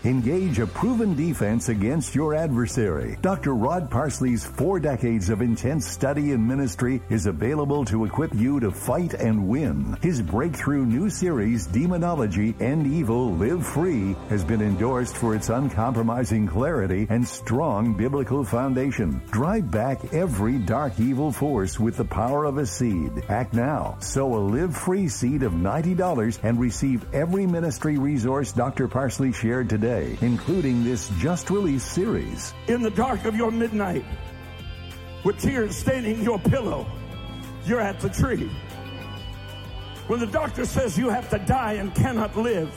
Engage 0.05 0.59
a 0.59 0.67
proven 0.67 1.15
defense 1.15 1.69
against 1.69 2.13
your 2.13 2.35
adversary. 2.35 3.17
Dr. 3.23 3.55
Rod 3.55 3.89
Parsley's 3.89 4.45
four 4.45 4.81
decades 4.81 5.31
of 5.31 5.43
intense 5.43 5.87
study 5.87 6.33
and 6.33 6.45
ministry 6.45 7.01
is 7.09 7.27
available 7.27 7.85
to 7.85 8.05
equip 8.05 8.35
you 8.35 8.59
to 8.59 8.73
fight 8.73 9.15
and 9.15 9.47
win. 9.47 9.97
His 10.03 10.21
breakthrough 10.21 10.87
new 10.87 11.09
series, 11.09 11.67
Demonology 11.67 12.53
End 12.59 12.85
Evil 12.89 13.33
Live 13.35 13.65
Free, 13.65 14.17
has 14.29 14.43
been 14.43 14.61
endorsed 14.61 15.17
for 15.17 15.37
its 15.37 15.51
uncompromising 15.51 16.49
clarity 16.49 17.07
and 17.09 17.27
strong 17.27 17.97
biblical 17.97 18.43
foundation. 18.43 19.23
Drive 19.31 19.71
back 19.71 20.13
every 20.13 20.59
dark 20.59 20.99
evil 20.99 21.31
force 21.31 21.79
with 21.79 21.97
the 21.97 22.05
power 22.05 22.45
of 22.45 22.59
a 22.59 22.67
seed. 22.67 23.23
Act 23.29 23.55
now. 23.55 23.99
Sow 24.01 24.35
a 24.35 24.43
live 24.51 24.77
free 24.77 25.07
seed 25.07 25.45
of 25.45 25.53
$90 25.53 26.41
and 26.43 26.59
receive 26.59 27.07
every 27.15 27.47
ministry 27.47 27.99
resource 27.99 28.51
Dr. 28.51 28.89
Parsley 28.89 29.33
shared 29.33 29.71
today 29.71 29.92
today, 29.93 30.17
including 30.23 30.85
this 30.85 31.11
just 31.19 31.51
released 31.51 31.93
series. 31.93 32.55
In 32.69 32.83
the 32.83 32.91
dark 32.91 33.25
of 33.25 33.37
your 33.37 33.51
midnight, 33.51 34.05
with 35.25 35.39
tears 35.39 35.77
staining 35.77 36.23
your 36.23 36.39
pillow, 36.39 36.87
you're 37.65 37.81
at 37.81 38.01
the 38.01 38.09
tree. 38.09 38.51
When 40.09 40.21
the 40.21 40.27
doctor 40.27 40.65
says 40.65 40.99
you 40.99 41.09
have 41.11 41.29
to 41.31 41.39
die 41.39 41.75
and 41.75 41.95
cannot 41.95 42.37
live, 42.37 42.71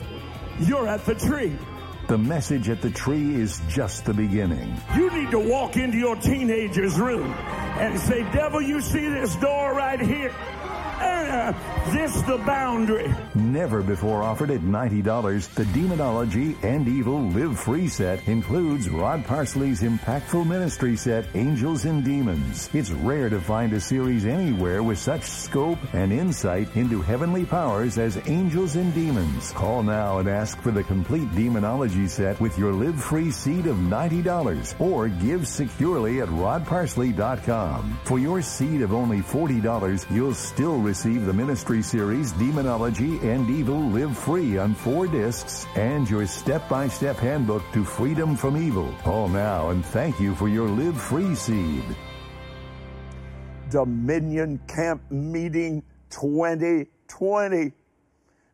you're 0.59 0.87
at 0.87 1.05
the 1.05 1.15
tree. 1.15 1.57
The 2.07 2.17
message 2.17 2.69
at 2.69 2.81
the 2.81 2.91
tree 2.91 3.35
is 3.35 3.61
just 3.67 4.05
the 4.05 4.13
beginning. 4.13 4.79
You 4.95 5.09
need 5.09 5.31
to 5.31 5.39
walk 5.39 5.75
into 5.75 5.97
your 5.97 6.15
teenager's 6.17 6.99
room 6.99 7.31
and 7.33 7.99
say, 7.99 8.21
Devil, 8.31 8.61
you 8.61 8.79
see 8.79 9.09
this 9.09 9.35
door 9.37 9.73
right 9.73 9.99
here? 9.99 10.31
Uh, 10.31 11.53
this 11.91 12.21
the 12.23 12.37
boundary. 12.39 13.13
Never 13.35 13.81
before 13.83 14.23
offered 14.23 14.49
at 14.51 14.61
$90, 14.61 15.53
the 15.53 15.65
Demonology 15.65 16.57
End 16.63 16.87
Evil 16.87 17.21
Live 17.29 17.59
Free 17.59 17.87
set 17.87 18.27
includes 18.27 18.89
Rod 18.89 19.25
Parsley's 19.25 19.81
impactful 19.81 20.47
ministry 20.47 20.95
set, 20.95 21.27
Angels 21.35 21.85
and 21.85 22.03
Demons. 22.03 22.69
It's 22.73 22.91
rare 22.91 23.29
to 23.29 23.39
find 23.39 23.73
a 23.73 23.79
series 23.79 24.25
anywhere 24.25 24.81
with 24.83 24.97
such 24.97 25.23
scope 25.23 25.79
and 25.93 26.11
insight 26.11 26.75
into 26.75 27.01
heavenly 27.01 27.45
powers 27.45 27.97
as 27.97 28.19
Angels 28.27 28.75
and 28.75 28.93
Demons. 28.93 29.51
Call 29.51 29.83
now 29.83 30.19
and 30.19 30.27
ask 30.27 30.59
for 30.61 30.71
the 30.71 30.83
complete 30.83 31.33
Demonology 31.35 32.07
set 32.07 32.39
with 32.39 32.57
your 32.57 32.73
Live 32.73 33.01
Free 33.01 33.31
seed 33.31 33.67
of 33.67 33.77
$90 33.77 34.81
or 34.81 35.07
give 35.07 35.47
securely 35.47 36.21
at 36.21 36.29
rodparsley.com. 36.29 37.99
For 38.03 38.19
your 38.19 38.41
seed 38.41 38.81
of 38.81 38.93
only 38.93 39.19
$40, 39.19 40.05
you'll 40.13 40.33
still 40.33 40.79
receive 40.79 41.25
the 41.25 41.33
ministry 41.33 41.74
series 41.81 42.31
Demonology 42.33 43.19
End 43.19 43.49
Evil 43.49 43.79
Live 43.79 44.17
Free 44.17 44.57
on 44.57 44.75
four 44.75 45.07
discs 45.07 45.65
and 45.75 46.09
your 46.09 46.25
step-by-step 46.25 47.17
handbook 47.17 47.63
to 47.73 47.83
freedom 47.83 48.35
from 48.35 48.57
evil. 48.57 48.93
Call 49.03 49.27
now 49.27 49.69
and 49.69 49.85
thank 49.85 50.19
you 50.19 50.35
for 50.35 50.47
your 50.47 50.67
Live 50.67 50.99
Free 50.99 51.35
seed. 51.35 51.83
Dominion 53.69 54.59
Camp 54.67 55.01
Meeting 55.09 55.83
2020 56.11 57.71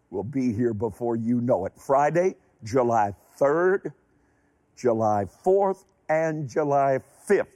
will 0.10 0.24
be 0.24 0.54
here 0.54 0.74
before 0.74 1.16
you 1.16 1.42
know 1.42 1.66
it. 1.66 1.74
Friday, 1.78 2.36
July 2.64 3.14
3rd, 3.40 3.94
July 4.76 5.26
4th, 5.46 5.84
and 6.10 6.48
July 6.50 7.00
5th. 7.28 7.48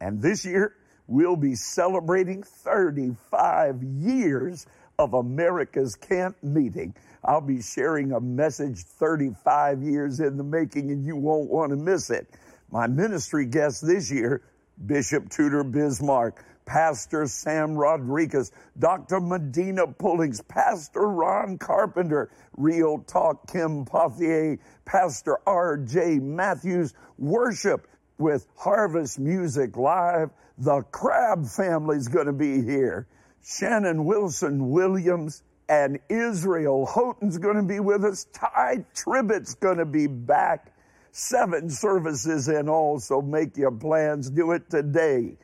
And 0.00 0.20
this 0.20 0.44
year, 0.44 0.74
we'll 1.06 1.36
be 1.36 1.54
celebrating 1.54 2.42
35 2.42 3.82
years 3.82 4.66
of 4.98 5.14
America's 5.14 5.94
Camp 5.94 6.36
Meeting. 6.42 6.94
I'll 7.24 7.40
be 7.40 7.60
sharing 7.60 8.12
a 8.12 8.20
message 8.20 8.82
35 8.82 9.82
years 9.82 10.20
in 10.20 10.36
the 10.36 10.44
making, 10.44 10.90
and 10.90 11.04
you 11.04 11.16
won't 11.16 11.50
want 11.50 11.70
to 11.70 11.76
miss 11.76 12.10
it. 12.10 12.28
My 12.70 12.86
ministry 12.86 13.46
guest 13.46 13.86
this 13.86 14.10
year, 14.10 14.42
Bishop 14.86 15.30
Tudor 15.30 15.64
Bismarck, 15.64 16.44
Pastor 16.66 17.26
Sam 17.26 17.76
Rodriguez, 17.76 18.50
Dr. 18.78 19.20
Medina 19.20 19.86
Pullings, 19.86 20.40
Pastor 20.42 21.08
Ron 21.08 21.58
Carpenter, 21.58 22.30
Real 22.56 22.98
Talk 22.98 23.50
Kim 23.50 23.84
Pothier, 23.84 24.58
Pastor 24.84 25.38
R.J. 25.46 26.18
Matthews, 26.18 26.92
worship 27.18 27.86
with 28.18 28.46
Harvest 28.56 29.18
Music 29.18 29.76
Live, 29.76 30.30
the 30.58 30.82
Crabb 30.82 31.46
family's 31.46 32.08
going 32.08 32.26
to 32.26 32.32
be 32.32 32.62
here. 32.62 33.06
Shannon 33.48 34.04
Wilson 34.06 34.70
Williams 34.70 35.44
and 35.68 36.00
Israel 36.08 36.84
Houghton's 36.84 37.38
going 37.38 37.54
to 37.54 37.62
be 37.62 37.78
with 37.78 38.04
us. 38.04 38.26
Tye 38.32 38.84
Tribbett's 38.92 39.54
going 39.54 39.78
to 39.78 39.84
be 39.84 40.08
back. 40.08 40.72
Seven 41.12 41.70
services 41.70 42.48
in 42.48 42.68
all, 42.68 42.98
so 42.98 43.22
make 43.22 43.56
your 43.56 43.70
plans. 43.70 44.30
Do 44.30 44.50
it 44.50 44.68
today. 44.68 45.36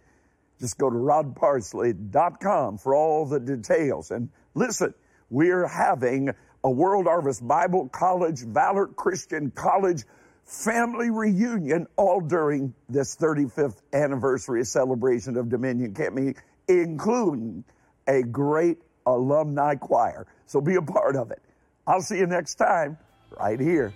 Just 0.58 0.78
go 0.78 0.90
to 0.90 0.96
rodparsley.com 0.96 2.78
for 2.78 2.96
all 2.96 3.24
the 3.24 3.38
details. 3.38 4.10
And 4.10 4.30
listen, 4.54 4.94
we're 5.30 5.68
having 5.68 6.30
a 6.64 6.70
World 6.70 7.06
Harvest 7.06 7.46
Bible 7.46 7.88
College, 7.88 8.40
Valor 8.40 8.88
Christian 8.88 9.52
College 9.52 10.02
family 10.44 11.08
reunion 11.08 11.86
all 11.96 12.20
during 12.20 12.74
this 12.88 13.16
35th 13.16 13.80
anniversary 13.92 14.64
celebration 14.64 15.36
of 15.36 15.48
Dominion 15.48 15.94
Camp 15.94 16.36
including 16.66 17.64
a 18.06 18.22
great 18.22 18.78
alumni 19.06 19.74
choir. 19.74 20.26
So 20.46 20.60
be 20.60 20.76
a 20.76 20.82
part 20.82 21.16
of 21.16 21.30
it. 21.30 21.42
I'll 21.86 22.02
see 22.02 22.18
you 22.18 22.26
next 22.26 22.54
time 22.54 22.98
right 23.38 23.58
here 23.58 23.92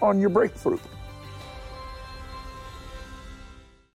on 0.00 0.18
your 0.20 0.30
breakthrough. 0.30 0.78